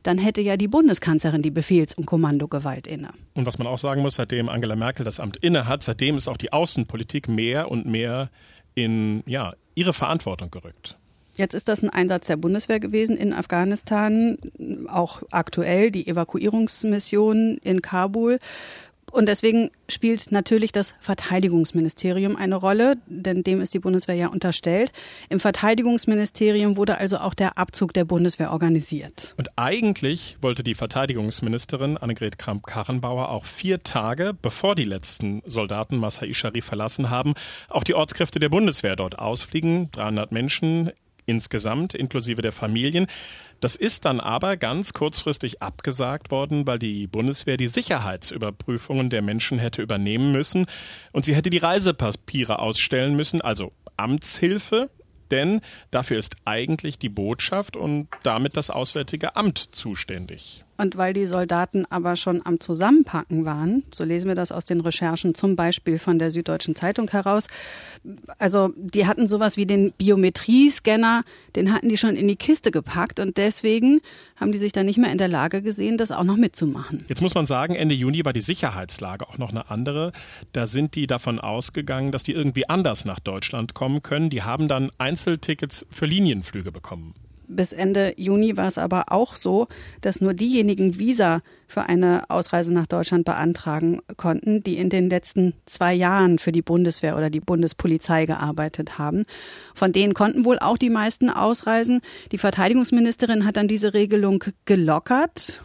dann 0.04 0.18
hätte 0.18 0.42
ja 0.42 0.58
die 0.58 0.68
Bundeskanzlerin 0.68 1.42
die 1.42 1.52
Befehls- 1.52 1.96
und 1.96 2.06
Kommandogewalt 2.06 2.88
inne. 2.88 3.10
Und 3.34 3.46
was 3.46 3.58
man 3.58 3.68
auch 3.68 3.78
sagen 3.78 4.02
muss, 4.02 4.16
seitdem 4.16 4.50
Angela 4.50 4.76
Merkel 4.76 5.04
das 5.04 5.20
Amt 5.20 5.38
inne 5.38 5.68
hat, 5.68 5.84
seitdem 5.84 6.18
ist 6.18 6.28
auch 6.28 6.38
die 6.38 6.54
Außenpolitik 6.54 7.28
mehr 7.28 7.70
und 7.70 7.86
mehr 7.86 8.30
in 8.76 9.24
ja, 9.26 9.54
ihre 9.76 9.94
Verantwortung 9.94 10.52
gerückt. 10.52 10.98
Jetzt 11.40 11.54
ist 11.54 11.70
das 11.70 11.82
ein 11.82 11.90
Einsatz 11.90 12.28
der 12.28 12.36
Bundeswehr 12.36 12.82
gewesen 12.82 13.16
in 13.16 13.32
Afghanistan, 13.32 14.36
auch 14.90 15.24
aktuell 15.32 15.90
die 15.90 16.06
Evakuierungsmission 16.06 17.60
in 17.64 17.82
Kabul. 17.82 18.40
Und 19.10 19.28
deswegen 19.28 19.72
spielt 19.88 20.34
natürlich 20.34 20.74
das 20.74 20.96
Verteidigungsministerium 21.00 22.36
eine 22.36 22.58
Rolle, 22.58 22.98
denn 23.08 23.44
dem 23.44 23.62
ist 23.62 23.74
die 23.74 23.80
Bundeswehr 23.80 24.16
ja 24.16 24.28
unterstellt. 24.28 24.92
Im 25.30 25.40
Verteidigungsministerium 25.40 26.76
wurde 26.76 26.98
also 26.98 27.20
auch 27.20 27.34
der 27.34 27.58
Abzug 27.58 27.94
der 27.94 28.04
Bundeswehr 28.04 28.52
organisiert. 28.52 29.34
Und 29.38 29.48
eigentlich 29.56 30.36
wollte 30.42 30.62
die 30.62 30.76
Verteidigungsministerin 30.76 31.98
Annegret 31.98 32.38
Kramp-Karrenbauer 32.38 33.30
auch 33.30 33.46
vier 33.46 33.82
Tage, 33.82 34.34
bevor 34.40 34.76
die 34.76 34.84
letzten 34.84 35.42
Soldaten 35.46 36.00
Masai 36.00 36.34
Sharif 36.34 36.66
verlassen 36.66 37.10
haben, 37.10 37.34
auch 37.70 37.86
die 37.86 37.96
Ortskräfte 37.96 38.40
der 38.40 38.50
Bundeswehr 38.50 38.98
dort 38.98 39.18
ausfliegen. 39.18 39.90
300 39.94 40.34
Menschen 40.34 40.92
insgesamt, 41.30 41.94
inklusive 41.94 42.42
der 42.42 42.52
Familien. 42.52 43.08
Das 43.60 43.76
ist 43.76 44.06
dann 44.06 44.20
aber 44.20 44.58
ganz 44.58 44.94
kurzfristig 44.94 45.62
abgesagt 45.62 46.32
worden, 46.32 46.66
weil 46.66 46.80
die 46.80 47.08
Bundeswehr 47.08 47.58
die 47.58 47.68
Sicherheitsüberprüfungen 47.68 49.10
der 49.10 49.22
Menschen 49.22 49.60
hätte 49.60 49.82
übernehmen 49.82 50.32
müssen 50.32 50.66
und 51.12 51.26
sie 51.26 51.36
hätte 51.36 51.50
die 51.50 51.58
Reisepapiere 51.58 52.60
ausstellen 52.60 53.16
müssen, 53.16 53.42
also 53.42 53.72
Amtshilfe, 53.98 54.90
denn 55.30 55.62
dafür 55.92 56.18
ist 56.18 56.38
eigentlich 56.46 56.98
die 56.98 57.10
Botschaft 57.10 57.76
und 57.76 58.08
damit 58.24 58.58
das 58.58 58.70
Auswärtige 58.70 59.36
Amt 59.36 59.58
zuständig. 59.58 60.64
Und 60.80 60.96
weil 60.96 61.12
die 61.12 61.26
Soldaten 61.26 61.86
aber 61.90 62.16
schon 62.16 62.42
am 62.46 62.62
Zusammenpacken 62.62 63.44
waren, 63.44 63.84
so 63.94 64.06
lesen 64.06 64.30
wir 64.30 64.36
das 64.36 64.54
aus 64.54 64.64
den 64.64 64.80
Recherchen 64.80 65.36
zum 65.36 65.58
Beispiel 65.58 66.00
von 66.00 66.20
der 66.20 66.32
Süddeutschen 66.32 66.74
Zeitung 66.74 67.10
heraus, 67.12 67.48
also 68.38 68.70
die 68.78 69.06
hatten 69.06 69.28
sowas 69.28 69.58
wie 69.58 69.66
den 69.66 69.92
Biometriescanner, 69.92 71.26
den 71.58 71.74
hatten 71.74 71.90
die 71.90 71.98
schon 71.98 72.16
in 72.16 72.30
die 72.30 72.38
Kiste 72.38 72.72
gepackt 72.72 73.20
und 73.20 73.36
deswegen 73.36 74.00
haben 74.38 74.54
die 74.54 74.58
sich 74.58 74.72
dann 74.72 74.86
nicht 74.86 74.98
mehr 74.98 75.12
in 75.12 75.18
der 75.18 75.28
Lage 75.28 75.62
gesehen, 75.62 75.98
das 75.98 76.12
auch 76.12 76.24
noch 76.24 76.38
mitzumachen. 76.38 77.04
Jetzt 77.10 77.22
muss 77.22 77.36
man 77.36 77.46
sagen, 77.46 77.76
Ende 77.76 77.94
Juni 77.94 78.24
war 78.24 78.32
die 78.32 78.40
Sicherheitslage 78.40 79.28
auch 79.28 79.38
noch 79.38 79.50
eine 79.50 79.70
andere. 79.70 80.14
Da 80.54 80.66
sind 80.66 80.96
die 80.96 81.08
davon 81.08 81.42
ausgegangen, 81.42 82.14
dass 82.14 82.24
die 82.24 82.32
irgendwie 82.32 82.70
anders 82.70 83.04
nach 83.04 83.20
Deutschland 83.20 83.74
kommen 83.74 84.02
können. 84.02 84.30
Die 84.30 84.44
haben 84.44 84.70
dann 84.70 84.94
Einzeltickets 84.98 85.86
für 85.90 86.06
Linienflüge 86.06 86.72
bekommen. 86.72 87.16
Bis 87.52 87.74
Ende 87.74 88.14
Juni 88.16 88.58
war 88.58 88.68
es 88.68 88.78
aber 88.78 89.06
auch 89.12 89.36
so, 89.36 89.68
dass 90.02 90.22
nur 90.22 90.36
diejenigen 90.36 91.00
Visa 91.00 91.42
für 91.66 91.82
eine 91.82 92.30
Ausreise 92.30 92.72
nach 92.72 92.86
Deutschland 92.86 93.26
beantragen 93.26 94.02
konnten, 94.18 94.62
die 94.62 94.78
in 94.78 94.92
den 94.92 95.10
letzten 95.10 95.56
zwei 95.66 95.96
Jahren 95.96 96.38
für 96.38 96.52
die 96.52 96.62
Bundeswehr 96.62 97.18
oder 97.18 97.32
die 97.32 97.40
Bundespolizei 97.40 98.28
gearbeitet 98.28 99.00
haben. 99.00 99.26
Von 99.74 99.92
denen 99.92 100.14
konnten 100.14 100.46
wohl 100.46 100.60
auch 100.60 100.78
die 100.78 100.92
meisten 100.92 101.32
ausreisen. 101.32 102.02
Die 102.32 102.38
Verteidigungsministerin 102.38 103.46
hat 103.46 103.58
dann 103.58 103.68
diese 103.68 103.96
Regelung 103.96 104.44
gelockert. 104.66 105.64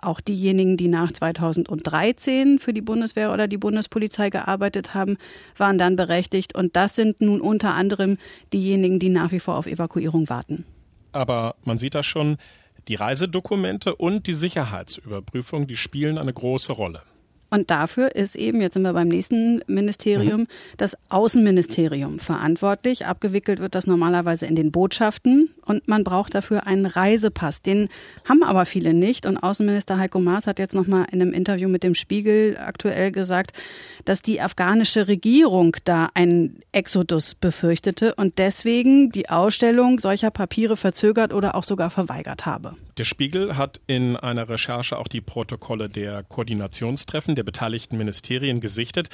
Auch 0.00 0.22
diejenigen, 0.22 0.78
die 0.78 0.88
nach 0.88 1.12
2013 1.12 2.58
für 2.58 2.72
die 2.72 2.80
Bundeswehr 2.80 3.30
oder 3.30 3.46
die 3.46 3.58
Bundespolizei 3.58 4.30
gearbeitet 4.30 4.94
haben, 4.94 5.18
waren 5.58 5.76
dann 5.76 5.96
berechtigt. 5.96 6.54
Und 6.54 6.76
das 6.76 6.96
sind 6.96 7.20
nun 7.20 7.42
unter 7.42 7.74
anderem 7.74 8.16
diejenigen, 8.54 8.98
die 8.98 9.10
nach 9.10 9.32
wie 9.32 9.40
vor 9.40 9.56
auf 9.56 9.66
Evakuierung 9.66 10.30
warten 10.30 10.64
aber 11.16 11.56
man 11.64 11.78
sieht 11.78 11.94
das 11.94 12.06
schon, 12.06 12.38
die 12.88 12.94
Reisedokumente 12.94 13.96
und 13.96 14.26
die 14.26 14.34
Sicherheitsüberprüfung, 14.34 15.66
die 15.66 15.76
spielen 15.76 16.18
eine 16.18 16.32
große 16.32 16.72
Rolle. 16.72 17.02
Und 17.48 17.70
dafür 17.70 18.14
ist 18.14 18.34
eben, 18.34 18.60
jetzt 18.60 18.74
sind 18.74 18.82
wir 18.82 18.92
beim 18.92 19.08
nächsten 19.08 19.62
Ministerium, 19.66 20.42
mhm. 20.42 20.46
das 20.76 20.96
Außenministerium 21.10 22.18
verantwortlich. 22.18 23.06
Abgewickelt 23.06 23.60
wird 23.60 23.74
das 23.74 23.86
normalerweise 23.86 24.46
in 24.46 24.56
den 24.56 24.72
Botschaften 24.72 25.50
und 25.64 25.86
man 25.86 26.02
braucht 26.04 26.34
dafür 26.34 26.66
einen 26.66 26.86
Reisepass. 26.86 27.62
Den 27.62 27.88
haben 28.24 28.42
aber 28.42 28.66
viele 28.66 28.94
nicht. 28.94 29.26
Und 29.26 29.36
Außenminister 29.36 29.98
Heiko 29.98 30.18
Maas 30.20 30.46
hat 30.46 30.58
jetzt 30.58 30.74
nochmal 30.74 31.06
in 31.12 31.22
einem 31.22 31.32
Interview 31.32 31.68
mit 31.68 31.82
dem 31.82 31.94
Spiegel 31.94 32.56
aktuell 32.58 33.12
gesagt, 33.12 33.52
dass 34.04 34.22
die 34.22 34.40
afghanische 34.40 35.06
Regierung 35.06 35.76
da 35.84 36.08
einen 36.14 36.60
Exodus 36.72 37.34
befürchtete 37.34 38.14
und 38.16 38.38
deswegen 38.38 39.10
die 39.10 39.28
Ausstellung 39.28 39.98
solcher 40.00 40.30
Papiere 40.30 40.76
verzögert 40.76 41.32
oder 41.32 41.54
auch 41.54 41.64
sogar 41.64 41.90
verweigert 41.90 42.46
habe. 42.46 42.74
Der 42.98 43.04
Spiegel 43.04 43.56
hat 43.56 43.80
in 43.86 44.16
einer 44.16 44.48
Recherche 44.48 44.98
auch 44.98 45.08
die 45.08 45.20
Protokolle 45.20 45.88
der 45.88 46.22
Koordinationstreffen 46.22 47.35
der 47.36 47.44
beteiligten 47.44 47.96
Ministerien 47.96 48.60
gesichtet 48.60 49.08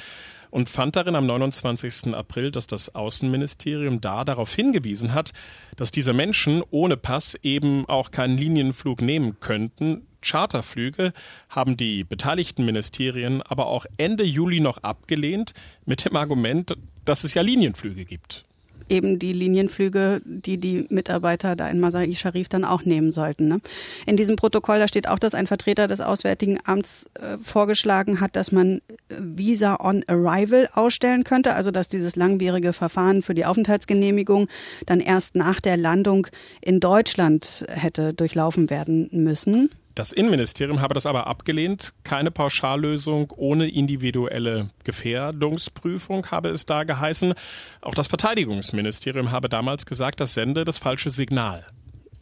und 0.49 0.69
fand 0.69 0.95
darin 0.95 1.15
am 1.15 1.25
29. 1.25 2.13
April, 2.13 2.51
dass 2.51 2.67
das 2.67 2.95
Außenministerium 2.95 4.01
da 4.01 4.23
darauf 4.23 4.53
hingewiesen 4.53 5.13
hat, 5.13 5.31
dass 5.75 5.91
diese 5.91 6.13
Menschen 6.13 6.63
ohne 6.71 6.97
Pass 6.97 7.35
eben 7.43 7.87
auch 7.87 8.11
keinen 8.11 8.37
Linienflug 8.37 9.01
nehmen 9.01 9.39
könnten. 9.39 10.07
Charterflüge 10.21 11.13
haben 11.49 11.75
die 11.75 12.03
beteiligten 12.03 12.65
Ministerien 12.65 13.41
aber 13.41 13.67
auch 13.67 13.85
Ende 13.97 14.23
Juli 14.23 14.59
noch 14.59 14.77
abgelehnt 14.79 15.53
mit 15.85 16.05
dem 16.05 16.15
Argument, 16.15 16.75
dass 17.03 17.23
es 17.23 17.33
ja 17.33 17.41
Linienflüge 17.41 18.05
gibt 18.05 18.45
eben 18.93 19.19
die 19.19 19.33
Linienflüge, 19.33 20.21
die 20.23 20.57
die 20.57 20.85
Mitarbeiter 20.89 21.55
da 21.55 21.67
in 21.67 21.79
Masai 21.79 22.13
Sharif 22.13 22.47
dann 22.47 22.63
auch 22.63 22.85
nehmen 22.85 23.11
sollten. 23.11 23.47
Ne? 23.47 23.59
In 24.05 24.15
diesem 24.15 24.35
Protokoll, 24.35 24.79
da 24.79 24.87
steht 24.87 25.07
auch, 25.07 25.19
dass 25.19 25.33
ein 25.33 25.47
Vertreter 25.47 25.87
des 25.87 25.99
Auswärtigen 25.99 26.59
Amts 26.63 27.05
äh, 27.15 27.37
vorgeschlagen 27.43 28.21
hat, 28.21 28.35
dass 28.35 28.51
man 28.51 28.77
äh, 28.77 29.15
Visa 29.19 29.77
on 29.79 30.03
Arrival 30.07 30.69
ausstellen 30.73 31.23
könnte, 31.23 31.55
also 31.55 31.71
dass 31.71 31.89
dieses 31.89 32.15
langwierige 32.15 32.71
Verfahren 32.71 33.23
für 33.23 33.33
die 33.33 33.45
Aufenthaltsgenehmigung 33.45 34.47
dann 34.85 34.99
erst 34.99 35.35
nach 35.35 35.59
der 35.59 35.77
Landung 35.77 36.27
in 36.61 36.79
Deutschland 36.79 37.65
hätte 37.67 38.13
durchlaufen 38.13 38.69
werden 38.69 39.09
müssen. 39.11 39.69
Das 39.95 40.11
Innenministerium 40.11 40.81
habe 40.81 40.95
das 40.95 41.05
aber 41.05 41.27
abgelehnt. 41.27 41.93
Keine 42.03 42.31
Pauschallösung 42.31 43.31
ohne 43.37 43.67
individuelle 43.69 44.69
Gefährdungsprüfung 44.83 46.31
habe 46.31 46.49
es 46.49 46.65
da 46.65 46.83
geheißen. 46.83 47.35
Auch 47.81 47.93
das 47.93 48.07
Verteidigungsministerium 48.07 49.31
habe 49.31 49.49
damals 49.49 49.85
gesagt, 49.85 50.19
das 50.19 50.33
sende 50.33 50.65
das 50.65 50.79
falsche 50.79 51.11
Signal. 51.11 51.63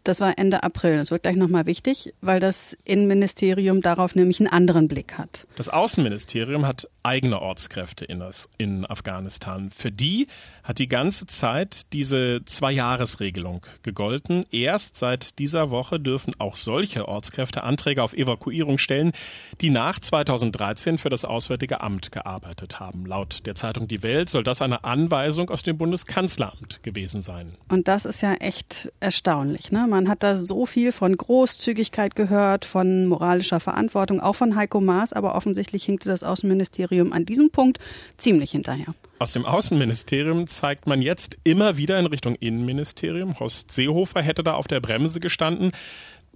Das 0.03 0.19
war 0.19 0.37
Ende 0.37 0.63
April. 0.63 0.97
Das 0.97 1.11
wird 1.11 1.21
gleich 1.23 1.35
nochmal 1.35 1.67
wichtig, 1.67 2.13
weil 2.21 2.39
das 2.39 2.75
Innenministerium 2.83 3.81
darauf 3.81 4.15
nämlich 4.15 4.39
einen 4.39 4.49
anderen 4.49 4.87
Blick 4.87 5.17
hat. 5.19 5.45
Das 5.55 5.69
Außenministerium 5.69 6.65
hat 6.65 6.89
eigene 7.03 7.39
Ortskräfte 7.39 8.05
in, 8.05 8.19
das, 8.19 8.49
in 8.57 8.85
Afghanistan. 8.85 9.69
Für 9.69 9.91
die 9.91 10.27
hat 10.71 10.79
die 10.79 10.87
ganze 10.87 11.25
Zeit 11.25 11.91
diese 11.91 12.45
Zwei-Jahres-Regelung 12.45 13.65
gegolten. 13.83 14.45
Erst 14.51 14.95
seit 14.95 15.37
dieser 15.37 15.69
Woche 15.69 15.99
dürfen 15.99 16.33
auch 16.39 16.55
solche 16.55 17.09
Ortskräfte 17.09 17.63
Anträge 17.63 18.01
auf 18.01 18.13
Evakuierung 18.13 18.77
stellen, 18.77 19.11
die 19.59 19.69
nach 19.69 19.99
2013 19.99 20.97
für 20.97 21.09
das 21.09 21.25
Auswärtige 21.25 21.81
Amt 21.81 22.13
gearbeitet 22.13 22.79
haben. 22.79 23.05
Laut 23.05 23.45
der 23.45 23.55
Zeitung 23.55 23.89
Die 23.89 24.01
Welt 24.01 24.29
soll 24.29 24.45
das 24.45 24.61
eine 24.61 24.85
Anweisung 24.85 25.49
aus 25.49 25.61
dem 25.61 25.77
Bundeskanzleramt 25.77 26.81
gewesen 26.83 27.21
sein. 27.21 27.51
Und 27.67 27.89
das 27.89 28.05
ist 28.05 28.21
ja 28.21 28.35
echt 28.35 28.93
erstaunlich. 29.01 29.73
Ne? 29.73 29.87
Man 29.89 30.07
hat 30.07 30.23
da 30.23 30.37
so 30.37 30.65
viel 30.65 30.93
von 30.93 31.17
Großzügigkeit 31.17 32.15
gehört, 32.15 32.63
von 32.63 33.07
moralischer 33.07 33.59
Verantwortung, 33.59 34.21
auch 34.21 34.37
von 34.37 34.55
Heiko 34.55 34.79
Maas, 34.79 35.11
aber 35.11 35.35
offensichtlich 35.35 35.83
hinkte 35.83 36.07
das 36.07 36.23
Außenministerium 36.23 37.11
an 37.11 37.25
diesem 37.25 37.49
Punkt 37.49 37.79
ziemlich 38.15 38.51
hinterher. 38.51 38.95
Aus 39.21 39.33
dem 39.33 39.45
Außenministerium 39.45 40.47
zeigt 40.47 40.87
man 40.87 40.99
jetzt 40.99 41.37
immer 41.43 41.77
wieder 41.77 41.99
in 41.99 42.07
Richtung 42.07 42.33
Innenministerium. 42.33 43.39
Horst 43.39 43.71
Seehofer 43.71 44.23
hätte 44.23 44.41
da 44.41 44.53
auf 44.53 44.67
der 44.67 44.79
Bremse 44.79 45.19
gestanden 45.19 45.73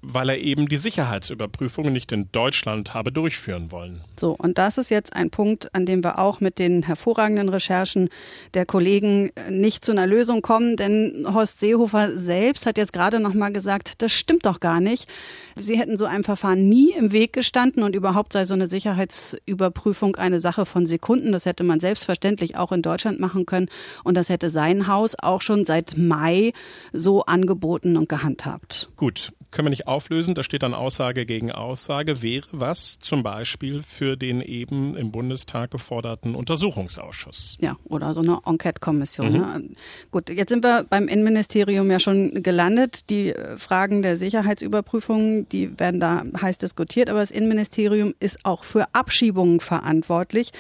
weil 0.08 0.30
er 0.30 0.38
eben 0.40 0.68
die 0.68 0.78
Sicherheitsüberprüfungen 0.78 1.92
nicht 1.92 2.12
in 2.12 2.32
Deutschland 2.32 2.94
habe 2.94 3.12
durchführen 3.12 3.72
wollen. 3.72 4.02
So, 4.20 4.36
und 4.38 4.58
das 4.58 4.78
ist 4.78 4.90
jetzt 4.90 5.16
ein 5.16 5.30
Punkt, 5.30 5.74
an 5.74 5.86
dem 5.86 6.04
wir 6.04 6.20
auch 6.20 6.40
mit 6.40 6.60
den 6.60 6.84
hervorragenden 6.84 7.50
Recherchen 7.50 8.10
der 8.54 8.66
Kollegen 8.66 9.32
nicht 9.50 9.84
zu 9.84 9.92
einer 9.92 10.08
Lösung 10.08 10.42
kommen, 10.42 10.78
denn 10.78 11.26
Horst 11.34 11.60
Seehofer 11.60 12.18
selbst 12.18 12.66
hat 12.66 12.78
jetzt 12.78 12.94
gerade 12.94 13.20
noch 13.20 13.34
mal 13.34 13.52
gesagt, 13.52 14.02
das 14.02 14.12
stimmt 14.12 14.46
doch 14.46 14.60
gar 14.60 14.80
nicht. 14.80 15.08
Sie 15.56 15.78
hätten 15.78 15.98
so 15.98 16.06
einem 16.06 16.24
Verfahren 16.24 16.70
nie 16.70 16.92
im 16.92 17.12
Weg 17.12 17.34
gestanden 17.34 17.84
und 17.84 17.96
überhaupt 17.96 18.34
sei 18.34 18.46
so 18.46 18.54
eine 18.54 18.68
Sicherheitsüberprüfung 18.68 20.16
eine 20.18 20.40
Sache 20.40 20.66
von 20.66 20.86
Sekunden. 20.86 21.32
Das 21.32 21.46
hätte 21.46 21.64
man 21.64 21.80
selbstverständlich 21.80 22.58
auch 22.58 22.72
in 22.72 22.82
Deutschland 22.82 23.20
machen 23.20 23.46
können 23.46 23.70
und 24.04 24.16
das 24.16 24.30
hätte 24.30 24.50
sein 24.50 24.88
Haus 24.88 25.16
auch 25.18 25.42
schon 25.42 25.66
seit 25.66 25.98
Mai 25.98 26.54
so 26.94 27.26
angeboten 27.26 27.98
und 27.98 28.10
gehandhabt. 28.10 28.90
Gut, 28.96 29.32
können 29.56 29.68
wir 29.68 29.72
nicht 29.72 29.88
auflösen. 29.88 30.36
Da 30.36 30.44
steht 30.44 30.64
dann 30.64 30.74
Aussage 30.74 31.26
gegen 31.26 31.52
Aussage. 31.52 32.22
Wäre 32.22 32.46
was 32.52 33.00
zum 33.00 33.24
Beispiel 33.24 33.84
für 33.88 34.18
den 34.18 34.42
eben 34.42 34.96
im 34.96 35.12
Bundestag 35.12 35.72
geforderten 35.72 36.36
Untersuchungsausschuss? 36.36 37.58
Ja, 37.62 37.78
oder 37.86 38.14
so 38.14 38.22
eine 38.22 38.40
Enquete-Kommission. 38.46 39.32
Mhm. 39.32 39.40
Ne? 39.40 39.70
Gut, 40.12 40.30
jetzt 40.30 40.50
sind 40.50 40.64
wir 40.64 40.86
beim 40.88 41.08
Innenministerium 41.08 41.90
ja 41.90 42.00
schon 42.00 42.44
gelandet. 42.44 43.10
Die 43.10 43.30
äh, 43.30 43.58
Fragen 43.58 44.02
der 44.02 44.18
Sicherheitsüberprüfung, 44.18 45.48
die 45.48 45.80
werden 45.80 46.02
da 46.02 46.24
heiß 46.40 46.58
diskutiert. 46.58 47.10
Aber 47.10 47.22
das 47.22 47.32
Innenministerium 47.32 48.14
ist 48.20 48.46
auch 48.46 48.66
für 48.66 48.94
Abschiebungen 48.94 49.62
verantwortlich. 49.62 50.52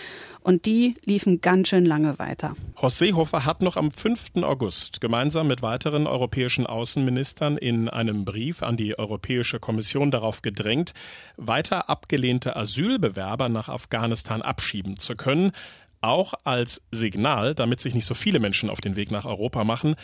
Und 0.45 0.67
die 0.67 0.93
liefen 1.05 1.41
ganz 1.41 1.69
schön 1.69 1.87
lange 1.87 2.19
weiter. 2.19 2.53
Horst 2.79 2.99
Seehofer 2.99 3.45
hat 3.45 3.63
noch 3.63 3.77
am 3.77 3.89
5. 3.89 4.43
August 4.43 5.01
gemeinsam 5.01 5.47
mit 5.47 5.63
weiteren 5.63 6.05
europäischen 6.05 6.67
Außenministern 6.67 7.57
in 7.57 7.89
einem 7.89 8.25
Brief 8.25 8.61
an 8.61 8.77
die 8.77 8.99
Europäische 8.99 9.59
Kommission 9.59 10.11
darauf 10.11 10.43
gedrängt, 10.43 10.93
weiter 11.35 11.89
abgelehnte 11.89 12.55
Asylbewerber 12.55 13.49
nach 13.49 13.69
Afghanistan 13.69 14.43
abschieben 14.43 14.99
zu 14.99 15.15
können, 15.15 15.51
auch 16.01 16.35
als 16.43 16.83
Signal, 16.91 17.55
damit 17.55 17.81
sich 17.81 17.95
nicht 17.95 18.05
so 18.05 18.13
viele 18.13 18.39
Menschen 18.39 18.69
auf 18.69 18.81
den 18.81 18.95
Weg 18.95 19.09
nach 19.09 19.25
Europa 19.25 19.63
machen. 19.63 19.95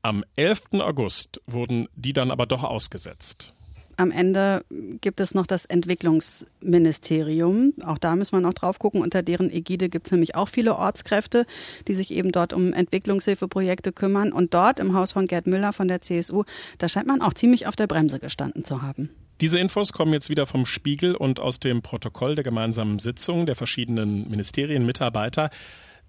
Am 0.00 0.24
11. 0.36 0.80
August 0.80 1.42
wurden 1.46 1.86
die 1.96 2.14
dann 2.14 2.30
aber 2.30 2.46
doch 2.46 2.64
ausgesetzt. 2.64 3.52
Am 3.96 4.10
Ende 4.10 4.64
gibt 5.00 5.20
es 5.20 5.34
noch 5.34 5.46
das 5.46 5.64
Entwicklungsministerium. 5.66 7.74
Auch 7.84 7.98
da 7.98 8.16
müssen 8.16 8.36
wir 8.36 8.40
noch 8.40 8.54
drauf 8.54 8.78
gucken. 8.78 9.02
Unter 9.02 9.22
deren 9.22 9.50
Ägide 9.50 9.88
gibt 9.88 10.06
es 10.06 10.12
nämlich 10.12 10.34
auch 10.34 10.48
viele 10.48 10.76
Ortskräfte, 10.76 11.46
die 11.88 11.94
sich 11.94 12.10
eben 12.10 12.32
dort 12.32 12.52
um 12.52 12.72
Entwicklungshilfeprojekte 12.72 13.92
kümmern. 13.92 14.32
Und 14.32 14.54
dort 14.54 14.80
im 14.80 14.94
Haus 14.94 15.12
von 15.12 15.26
Gerd 15.26 15.46
Müller 15.46 15.72
von 15.72 15.88
der 15.88 16.00
CSU, 16.00 16.44
da 16.78 16.88
scheint 16.88 17.06
man 17.06 17.22
auch 17.22 17.34
ziemlich 17.34 17.66
auf 17.66 17.76
der 17.76 17.86
Bremse 17.86 18.18
gestanden 18.18 18.64
zu 18.64 18.82
haben. 18.82 19.10
Diese 19.40 19.58
Infos 19.58 19.92
kommen 19.92 20.12
jetzt 20.12 20.30
wieder 20.30 20.46
vom 20.46 20.66
Spiegel 20.66 21.16
und 21.16 21.40
aus 21.40 21.58
dem 21.58 21.82
Protokoll 21.82 22.36
der 22.36 22.44
gemeinsamen 22.44 22.98
Sitzung 22.98 23.44
der 23.44 23.56
verschiedenen 23.56 24.28
Ministerienmitarbeiter. 24.30 25.50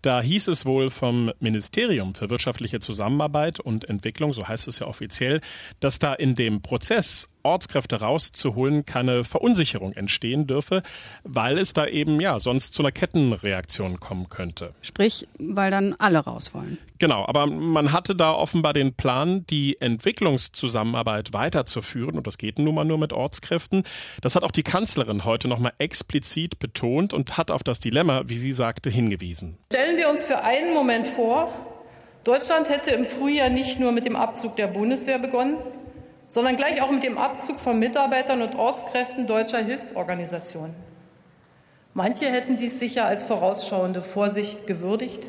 Da 0.03 0.21
hieß 0.21 0.49
es 0.49 0.65
wohl 0.65 0.89
vom 0.89 1.31
Ministerium 1.39 2.13
für 2.13 2.29
wirtschaftliche 2.29 2.81
Zusammenarbeit 2.81 3.61
und 3.61 3.89
Entwicklung, 3.89 4.33
so 4.33 4.47
heißt 4.47 4.67
es 4.67 4.79
ja 4.79 4.87
offiziell, 4.87 5.39
dass 5.79 5.97
da 5.97 6.13
in 6.13 6.35
dem 6.35 6.61
Prozess 6.61 7.29
Ortskräfte 7.43 7.99
rauszuholen 7.99 8.85
keine 8.85 9.23
Verunsicherung 9.23 9.93
entstehen 9.93 10.47
dürfe, 10.47 10.81
weil 11.23 11.57
es 11.57 11.73
da 11.73 11.85
eben 11.85 12.19
ja 12.19 12.39
sonst 12.39 12.73
zu 12.73 12.81
einer 12.81 12.91
Kettenreaktion 12.91 13.99
kommen 13.99 14.29
könnte. 14.29 14.73
Sprich, 14.81 15.27
weil 15.39 15.71
dann 15.71 15.95
alle 15.99 16.19
raus 16.19 16.53
wollen. 16.53 16.77
Genau, 16.99 17.25
aber 17.25 17.47
man 17.47 17.91
hatte 17.91 18.15
da 18.15 18.31
offenbar 18.31 18.73
den 18.73 18.93
Plan, 18.93 19.45
die 19.49 19.81
Entwicklungszusammenarbeit 19.81 21.33
weiterzuführen 21.33 22.17
und 22.17 22.27
das 22.27 22.37
geht 22.37 22.59
nun 22.59 22.75
mal 22.75 22.85
nur 22.85 22.97
mit 22.97 23.11
Ortskräften. 23.11 23.83
Das 24.21 24.35
hat 24.35 24.43
auch 24.43 24.51
die 24.51 24.63
Kanzlerin 24.63 25.25
heute 25.25 25.47
nochmal 25.47 25.73
explizit 25.79 26.59
betont 26.59 27.13
und 27.13 27.37
hat 27.37 27.51
auf 27.51 27.63
das 27.63 27.79
Dilemma, 27.79 28.23
wie 28.27 28.37
sie 28.37 28.53
sagte, 28.53 28.89
hingewiesen. 28.89 29.57
Stellen 29.65 29.97
wir 29.97 30.09
uns 30.09 30.23
für 30.23 30.43
einen 30.43 30.73
Moment 30.73 31.07
vor, 31.07 31.53
Deutschland 32.23 32.69
hätte 32.69 32.91
im 32.91 33.05
Frühjahr 33.05 33.49
nicht 33.49 33.81
nur 33.81 33.91
mit 33.91 34.05
dem 34.05 34.15
Abzug 34.15 34.55
der 34.55 34.67
Bundeswehr 34.67 35.19
begonnen, 35.19 35.57
sondern 36.33 36.55
gleich 36.55 36.81
auch 36.81 36.89
mit 36.89 37.03
dem 37.03 37.19
Abzug 37.19 37.59
von 37.59 37.77
Mitarbeitern 37.77 38.41
und 38.41 38.55
Ortskräften 38.55 39.27
deutscher 39.27 39.59
Hilfsorganisationen. 39.59 40.73
Manche 41.93 42.25
hätten 42.25 42.57
dies 42.57 42.79
sicher 42.79 43.05
als 43.05 43.23
vorausschauende 43.23 44.01
Vorsicht 44.01 44.65
gewürdigt, 44.65 45.27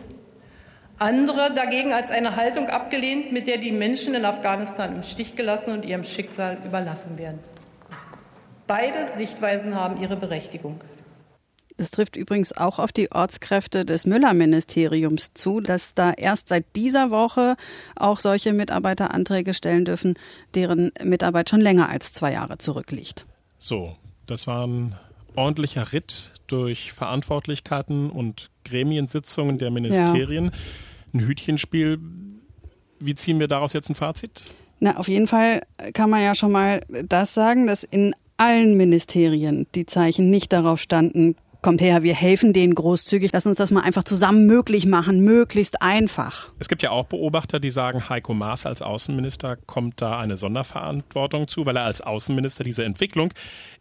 andere 0.98 1.52
dagegen 1.52 1.92
als 1.92 2.10
eine 2.10 2.36
Haltung 2.36 2.70
abgelehnt, 2.70 3.32
mit 3.32 3.46
der 3.46 3.58
die 3.58 3.70
Menschen 3.70 4.14
in 4.14 4.24
Afghanistan 4.24 4.96
im 4.96 5.02
Stich 5.02 5.36
gelassen 5.36 5.72
und 5.74 5.84
ihrem 5.84 6.04
Schicksal 6.04 6.56
überlassen 6.64 7.18
werden. 7.18 7.40
Beide 8.66 9.06
Sichtweisen 9.06 9.74
haben 9.74 10.00
ihre 10.00 10.16
Berechtigung. 10.16 10.80
Das 11.76 11.90
trifft 11.90 12.16
übrigens 12.16 12.56
auch 12.56 12.78
auf 12.78 12.92
die 12.92 13.10
Ortskräfte 13.10 13.84
des 13.84 14.06
Müller-Ministeriums 14.06 15.34
zu, 15.34 15.60
dass 15.60 15.94
da 15.94 16.12
erst 16.12 16.48
seit 16.48 16.64
dieser 16.76 17.10
Woche 17.10 17.56
auch 17.96 18.20
solche 18.20 18.52
Mitarbeiteranträge 18.52 19.54
stellen 19.54 19.84
dürfen, 19.84 20.14
deren 20.54 20.92
Mitarbeit 21.02 21.50
schon 21.50 21.60
länger 21.60 21.88
als 21.88 22.12
zwei 22.12 22.32
Jahre 22.32 22.58
zurückliegt. 22.58 23.26
So, 23.58 23.96
das 24.26 24.46
war 24.46 24.66
ein 24.66 24.94
ordentlicher 25.34 25.92
Ritt 25.92 26.30
durch 26.46 26.92
Verantwortlichkeiten 26.92 28.10
und 28.10 28.50
Gremiensitzungen 28.64 29.58
der 29.58 29.72
Ministerien. 29.72 30.44
Ja. 30.44 30.50
Ein 31.12 31.26
Hütchenspiel. 31.26 31.98
Wie 33.00 33.14
ziehen 33.16 33.40
wir 33.40 33.48
daraus 33.48 33.72
jetzt 33.72 33.88
ein 33.88 33.96
Fazit? 33.96 34.54
Na, 34.78 34.96
auf 34.96 35.08
jeden 35.08 35.26
Fall 35.26 35.62
kann 35.92 36.10
man 36.10 36.22
ja 36.22 36.34
schon 36.34 36.52
mal 36.52 36.80
das 36.88 37.34
sagen, 37.34 37.66
dass 37.66 37.84
in 37.84 38.14
allen 38.36 38.76
Ministerien 38.76 39.66
die 39.74 39.86
Zeichen 39.86 40.30
nicht 40.30 40.52
darauf 40.52 40.80
standen, 40.80 41.36
kommt 41.64 41.80
her, 41.80 42.02
wir 42.02 42.14
helfen 42.14 42.52
denen 42.52 42.74
großzügig, 42.74 43.30
lass 43.32 43.46
uns 43.46 43.56
das 43.56 43.70
mal 43.70 43.80
einfach 43.80 44.04
zusammen 44.04 44.44
möglich 44.44 44.84
machen, 44.84 45.20
möglichst 45.20 45.80
einfach. 45.80 46.52
Es 46.58 46.68
gibt 46.68 46.82
ja 46.82 46.90
auch 46.90 47.06
Beobachter, 47.06 47.58
die 47.58 47.70
sagen, 47.70 48.10
Heiko 48.10 48.34
Maas 48.34 48.66
als 48.66 48.82
Außenminister 48.82 49.56
kommt 49.56 50.02
da 50.02 50.18
eine 50.18 50.36
Sonderverantwortung 50.36 51.48
zu, 51.48 51.64
weil 51.64 51.76
er 51.76 51.84
als 51.84 52.02
Außenminister 52.02 52.64
diese 52.64 52.84
Entwicklung 52.84 53.32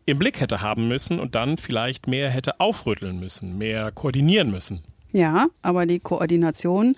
im 0.05 0.17
Blick 0.17 0.39
hätte 0.39 0.61
haben 0.61 0.87
müssen 0.87 1.19
und 1.19 1.35
dann 1.35 1.57
vielleicht 1.57 2.07
mehr 2.07 2.29
hätte 2.29 2.61
aufrütteln 2.61 3.19
müssen, 3.19 3.57
mehr 3.57 3.91
koordinieren 3.91 4.49
müssen. 4.49 4.79
Ja, 5.11 5.47
aber 5.61 5.85
die 5.85 5.99
Koordination 5.99 6.95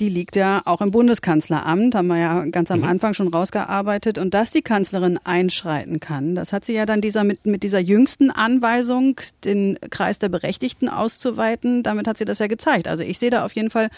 die 0.00 0.08
liegt 0.08 0.36
ja 0.36 0.62
auch 0.64 0.80
im 0.80 0.90
Bundeskanzleramt, 0.90 1.94
haben 1.94 2.06
wir 2.08 2.18
ja 2.18 2.44
ganz 2.46 2.70
am 2.70 2.80
mhm. 2.80 2.86
Anfang 2.86 3.14
schon 3.14 3.28
rausgearbeitet. 3.28 4.18
Und 4.18 4.34
dass 4.34 4.50
die 4.50 4.62
Kanzlerin 4.62 5.18
einschreiten 5.24 6.00
kann, 6.00 6.34
das 6.34 6.52
hat 6.52 6.64
sie 6.64 6.74
ja 6.74 6.86
dann 6.86 7.00
dieser 7.00 7.24
mit, 7.24 7.46
mit 7.46 7.62
dieser 7.62 7.80
jüngsten 7.80 8.30
Anweisung, 8.30 9.20
den 9.44 9.78
Kreis 9.90 10.18
der 10.18 10.28
Berechtigten 10.28 10.88
auszuweiten, 10.88 11.82
damit 11.82 12.06
hat 12.06 12.18
sie 12.18 12.24
das 12.24 12.38
ja 12.38 12.46
gezeigt. 12.46 12.88
Also 12.88 13.04
ich 13.04 13.18
sehe 13.18 13.30
da 13.30 13.44
auf 13.44 13.54
jeden 13.54 13.70
Fall 13.70 13.88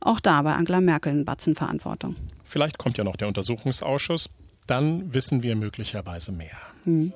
auch 0.00 0.20
da 0.20 0.42
bei 0.42 0.54
Angela 0.54 0.80
Merkel 0.80 1.12
einen 1.12 1.24
Batzen 1.24 1.54
Verantwortung. 1.54 2.14
Vielleicht 2.44 2.78
kommt 2.78 2.98
ja 2.98 3.04
noch 3.04 3.16
der 3.16 3.28
Untersuchungsausschuss, 3.28 4.30
dann 4.66 5.12
wissen 5.14 5.42
wir 5.42 5.56
möglicherweise 5.56 6.32
mehr. 6.32 6.56
Mhm. 6.84 7.12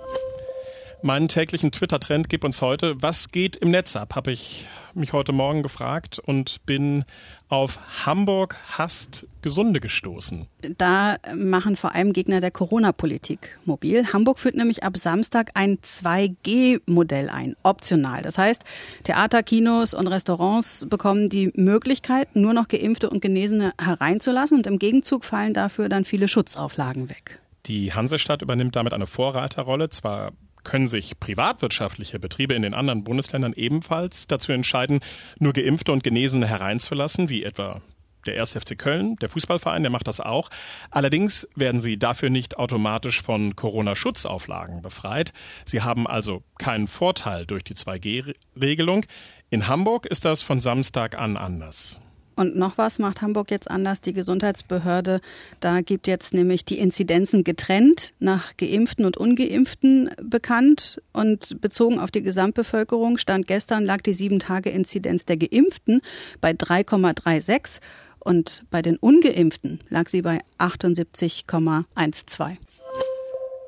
Meinen 1.04 1.28
täglichen 1.28 1.70
Twitter-Trend 1.70 2.30
gib 2.30 2.44
uns 2.44 2.62
heute, 2.62 3.02
was 3.02 3.30
geht 3.30 3.56
im 3.56 3.70
Netz 3.70 3.94
ab, 3.94 4.14
habe 4.16 4.32
ich 4.32 4.64
mich 4.94 5.12
heute 5.12 5.32
Morgen 5.32 5.62
gefragt 5.62 6.18
und 6.18 6.64
bin 6.64 7.04
auf 7.50 7.78
Hamburg 8.06 8.56
hasst 8.70 9.26
Gesunde 9.42 9.80
gestoßen. 9.80 10.46
Da 10.78 11.16
machen 11.34 11.76
vor 11.76 11.94
allem 11.94 12.14
Gegner 12.14 12.40
der 12.40 12.50
Corona-Politik 12.50 13.58
mobil. 13.66 14.14
Hamburg 14.14 14.38
führt 14.38 14.54
nämlich 14.54 14.82
ab 14.82 14.96
Samstag 14.96 15.50
ein 15.52 15.76
2G-Modell 15.76 17.28
ein, 17.28 17.54
optional. 17.64 18.22
Das 18.22 18.38
heißt, 18.38 18.62
Theater, 19.02 19.42
Kinos 19.42 19.92
und 19.92 20.06
Restaurants 20.06 20.86
bekommen 20.88 21.28
die 21.28 21.52
Möglichkeit, 21.54 22.34
nur 22.34 22.54
noch 22.54 22.66
Geimpfte 22.66 23.10
und 23.10 23.20
Genesene 23.20 23.74
hereinzulassen 23.78 24.56
und 24.56 24.66
im 24.66 24.78
Gegenzug 24.78 25.26
fallen 25.26 25.52
dafür 25.52 25.90
dann 25.90 26.06
viele 26.06 26.28
Schutzauflagen 26.28 27.10
weg. 27.10 27.40
Die 27.66 27.92
Hansestadt 27.92 28.40
übernimmt 28.40 28.74
damit 28.74 28.94
eine 28.94 29.06
Vorreiterrolle. 29.06 29.90
Zwar 29.90 30.32
können 30.64 30.88
sich 30.88 31.20
privatwirtschaftliche 31.20 32.18
Betriebe 32.18 32.54
in 32.54 32.62
den 32.62 32.74
anderen 32.74 33.04
Bundesländern 33.04 33.52
ebenfalls 33.52 34.26
dazu 34.26 34.52
entscheiden, 34.52 35.00
nur 35.38 35.52
Geimpfte 35.52 35.92
und 35.92 36.02
Genesene 36.02 36.46
hereinzulassen, 36.46 37.28
wie 37.28 37.44
etwa 37.44 37.82
der 38.26 38.40
1. 38.40 38.52
FC 38.52 38.78
Köln, 38.78 39.16
der 39.16 39.28
Fußballverein, 39.28 39.82
der 39.82 39.90
macht 39.90 40.08
das 40.08 40.20
auch. 40.20 40.48
Allerdings 40.90 41.48
werden 41.56 41.80
sie 41.80 41.98
dafür 41.98 42.30
nicht 42.30 42.58
automatisch 42.58 43.22
von 43.22 43.54
Corona-Schutzauflagen 43.54 44.82
befreit. 44.82 45.32
Sie 45.64 45.82
haben 45.82 46.06
also 46.06 46.42
keinen 46.58 46.88
Vorteil 46.88 47.46
durch 47.46 47.64
die 47.64 47.74
2G-Regelung. 47.74 49.04
In 49.50 49.68
Hamburg 49.68 50.06
ist 50.06 50.24
das 50.24 50.42
von 50.42 50.60
Samstag 50.60 51.18
an 51.18 51.36
anders. 51.36 52.00
Und 52.36 52.56
noch 52.56 52.78
was 52.78 52.98
macht 52.98 53.22
Hamburg 53.22 53.50
jetzt 53.50 53.70
anders. 53.70 54.00
Die 54.00 54.12
Gesundheitsbehörde, 54.12 55.20
da 55.60 55.80
gibt 55.80 56.06
jetzt 56.06 56.34
nämlich 56.34 56.64
die 56.64 56.78
Inzidenzen 56.78 57.44
getrennt 57.44 58.12
nach 58.18 58.56
Geimpften 58.56 59.04
und 59.04 59.16
Ungeimpften 59.16 60.10
bekannt. 60.22 61.00
Und 61.12 61.60
bezogen 61.60 61.98
auf 61.98 62.10
die 62.10 62.22
Gesamtbevölkerung 62.22 63.18
stand 63.18 63.46
gestern 63.46 63.84
lag 63.84 64.02
die 64.02 64.14
sieben 64.14 64.40
Tage 64.40 64.70
Inzidenz 64.70 65.24
der 65.24 65.36
Geimpften 65.36 66.00
bei 66.40 66.50
3,36 66.50 67.80
und 68.24 68.64
bei 68.70 68.82
den 68.82 68.96
Ungeimpften 68.96 69.80
lag 69.90 70.08
sie 70.08 70.22
bei 70.22 70.40
78,12. 70.58 72.56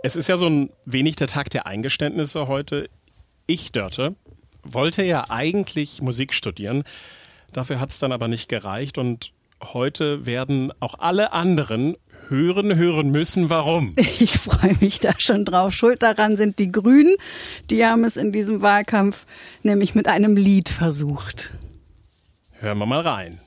Es 0.02 0.16
ist 0.16 0.28
ja 0.28 0.36
so 0.36 0.46
ein 0.46 0.70
wenig 0.84 1.16
der 1.16 1.26
Tag 1.26 1.50
der 1.50 1.66
Eingeständnisse 1.66 2.48
heute. 2.48 2.88
Ich, 3.46 3.70
Dörte, 3.70 4.14
wollte 4.62 5.04
ja 5.04 5.30
eigentlich 5.30 6.00
Musik 6.00 6.32
studieren. 6.34 6.84
Dafür 7.56 7.80
hat 7.80 7.90
es 7.90 7.98
dann 7.98 8.12
aber 8.12 8.28
nicht 8.28 8.50
gereicht 8.50 8.98
und 8.98 9.32
heute 9.62 10.26
werden 10.26 10.74
auch 10.78 10.98
alle 10.98 11.32
anderen 11.32 11.96
hören, 12.28 12.76
hören 12.76 13.10
müssen. 13.10 13.48
Warum? 13.48 13.94
Ich 14.18 14.36
freue 14.38 14.76
mich 14.80 15.00
da 15.00 15.14
schon 15.16 15.46
drauf. 15.46 15.72
Schuld 15.72 16.02
daran 16.02 16.36
sind 16.36 16.58
die 16.58 16.70
Grünen. 16.70 17.14
Die 17.70 17.86
haben 17.86 18.04
es 18.04 18.18
in 18.18 18.30
diesem 18.30 18.60
Wahlkampf 18.60 19.24
nämlich 19.62 19.94
mit 19.94 20.06
einem 20.06 20.36
Lied 20.36 20.68
versucht. 20.68 21.54
Hören 22.60 22.76
wir 22.76 22.84
mal 22.84 23.00
rein. 23.00 23.40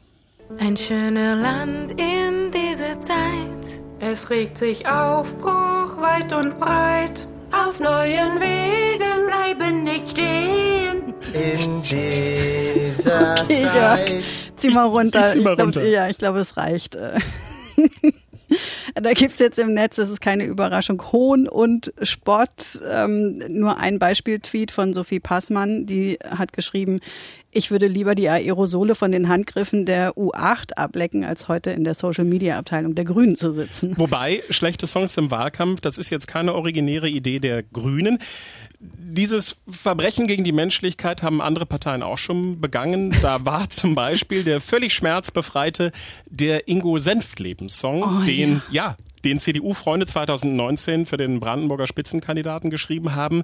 Ein 0.57 0.75
schöner 0.75 1.35
Land 1.35 1.91
in 1.91 2.51
dieser 2.51 2.99
Zeit. 2.99 3.83
Es 3.99 4.31
regt 4.31 4.57
sich 4.57 4.87
Aufbruch 4.87 6.01
weit 6.01 6.33
und 6.33 6.59
breit. 6.59 7.27
Auf 7.51 7.79
neuen 7.79 8.39
Wegen 8.39 9.08
bleiben 9.55 9.83
nicht 9.83 10.11
stehen. 10.11 11.13
In 11.33 11.81
dieser 11.81 13.35
okay, 13.43 13.63
Zeit. 13.63 14.09
Ja. 14.09 14.21
Zieh 14.55 14.69
mal 14.69 14.87
runter. 14.87 15.27
Zieh 15.27 15.41
mal 15.41 15.53
runter. 15.53 15.81
Ich 15.81 15.89
glaub, 15.89 15.93
ja, 15.93 16.07
ich 16.07 16.17
glaube, 16.17 16.39
es 16.39 16.57
reicht. 16.57 16.97
Da 19.01 19.13
gibt's 19.13 19.39
jetzt 19.39 19.59
im 19.59 19.73
Netz, 19.73 19.95
das 19.95 20.09
ist 20.09 20.21
keine 20.21 20.45
Überraschung, 20.45 21.01
Hohn 21.11 21.47
und 21.47 21.93
Spott. 22.03 22.79
Ähm, 22.91 23.41
nur 23.47 23.77
ein 23.77 23.99
Beispiel-Tweet 23.99 24.71
von 24.71 24.93
Sophie 24.93 25.19
Passmann, 25.19 25.85
die 25.85 26.17
hat 26.23 26.53
geschrieben, 26.53 26.99
ich 27.51 27.71
würde 27.71 27.87
lieber 27.87 28.13
die 28.13 28.29
Aerosole 28.29 28.93
von 28.93 29.11
den 29.11 29.27
Handgriffen 29.27 29.87
der 29.87 30.13
U8 30.13 30.73
ablecken, 30.73 31.23
als 31.23 31.47
heute 31.47 31.71
in 31.71 31.83
der 31.83 31.95
Social-Media-Abteilung 31.95 32.93
der 32.93 33.05
Grünen 33.05 33.37
zu 33.37 33.51
sitzen. 33.53 33.95
Wobei, 33.97 34.43
schlechte 34.51 34.85
Songs 34.85 35.17
im 35.17 35.31
Wahlkampf, 35.31 35.81
das 35.81 35.97
ist 35.97 36.11
jetzt 36.11 36.27
keine 36.27 36.53
originäre 36.53 37.09
Idee 37.09 37.39
der 37.39 37.63
Grünen. 37.63 38.19
Dieses 38.79 39.57
Verbrechen 39.67 40.27
gegen 40.27 40.43
die 40.43 40.51
Menschlichkeit 40.51 41.23
haben 41.23 41.41
andere 41.41 41.65
Parteien 41.65 42.03
auch 42.03 42.19
schon 42.19 42.61
begangen. 42.61 43.15
Da 43.23 43.43
war 43.45 43.67
zum 43.69 43.95
Beispiel 43.95 44.43
der 44.43 44.61
völlig 44.61 44.93
schmerzbefreite 44.93 45.91
der 46.27 46.67
Ingo 46.67 46.99
Senft-Lebenssong, 46.99 48.03
oh, 48.03 48.25
den, 48.25 48.61
ja, 48.69 48.78
ja 48.79 48.95
den 49.25 49.41
CDU-Freunde 49.41 50.05
2019 50.05 51.05
für 51.05 51.17
den 51.17 51.41
Brandenburger 51.41 51.85
Spitzenkandidaten 51.85 52.69
geschrieben 52.69 53.13
haben. 53.13 53.43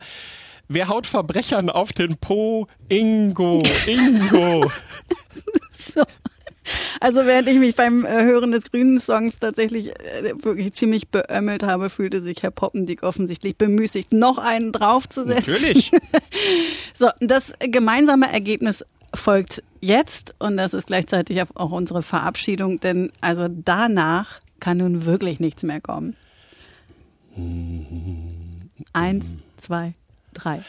Wer 0.69 0.87
haut 0.87 1.05
Verbrechern 1.05 1.69
auf 1.69 1.91
den 1.91 2.15
Po? 2.15 2.67
Ingo, 2.87 3.61
Ingo. 3.85 4.71
so. 5.73 6.03
Also 7.01 7.25
während 7.25 7.49
ich 7.49 7.59
mich 7.59 7.75
beim 7.75 8.05
äh, 8.05 8.23
Hören 8.23 8.51
des 8.51 8.71
grünen 8.71 8.97
Songs 8.97 9.37
tatsächlich 9.37 9.89
äh, 9.89 10.33
wirklich 10.41 10.73
ziemlich 10.73 11.09
beömmelt 11.09 11.63
habe, 11.63 11.89
fühlte 11.89 12.21
sich 12.21 12.41
Herr 12.41 12.51
Poppendick 12.51 13.03
offensichtlich 13.03 13.57
bemüßigt, 13.57 14.13
noch 14.13 14.37
einen 14.37 14.71
draufzusetzen. 14.71 15.53
Natürlich. 15.53 15.91
so, 16.95 17.09
das 17.19 17.51
gemeinsame 17.59 18.31
Ergebnis 18.31 18.85
folgt 19.13 19.61
jetzt 19.81 20.33
und 20.39 20.57
das 20.57 20.73
ist 20.73 20.87
gleichzeitig 20.87 21.41
auch 21.55 21.71
unsere 21.71 22.01
Verabschiedung, 22.01 22.79
denn 22.79 23.11
also 23.21 23.47
danach 23.49 24.39
kann 24.59 24.77
nun 24.77 25.05
wirklich 25.05 25.39
nichts 25.39 25.63
mehr 25.63 25.81
kommen. 25.81 26.15
Eins, 28.93 29.27
zwei, 29.57 29.93
drei. 30.33 30.61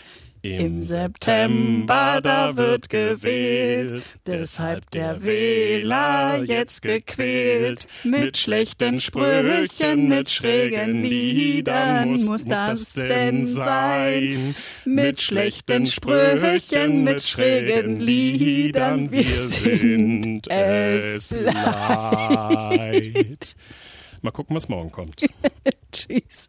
Im 0.54 0.84
September, 0.84 2.20
da 2.22 2.56
wird 2.56 2.88
gewählt, 2.88 4.04
deshalb 4.26 4.90
der 4.90 5.22
Wähler 5.22 6.42
jetzt 6.44 6.82
gequält. 6.82 7.86
Mit 8.04 8.38
schlechten 8.38 9.00
Sprüchen, 9.00 10.08
mit 10.08 10.30
schrägen 10.30 11.02
Liedern, 11.02 12.12
muss, 12.12 12.26
muss 12.26 12.44
das 12.44 12.92
denn 12.92 13.46
sein? 13.46 14.54
Mit 14.84 15.20
schlechten 15.20 15.86
Sprüchen, 15.86 17.04
mit 17.04 17.22
schrägen 17.22 18.00
Liedern, 18.00 19.10
wir 19.10 19.24
sind 19.48 20.48
es 20.48 21.30
leid. 21.30 23.56
Mal 24.22 24.30
gucken, 24.30 24.56
was 24.56 24.68
morgen 24.68 24.90
kommt. 24.90 25.24
Tschüss. 25.92 26.48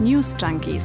News 0.00 0.34
Junkies. 0.40 0.84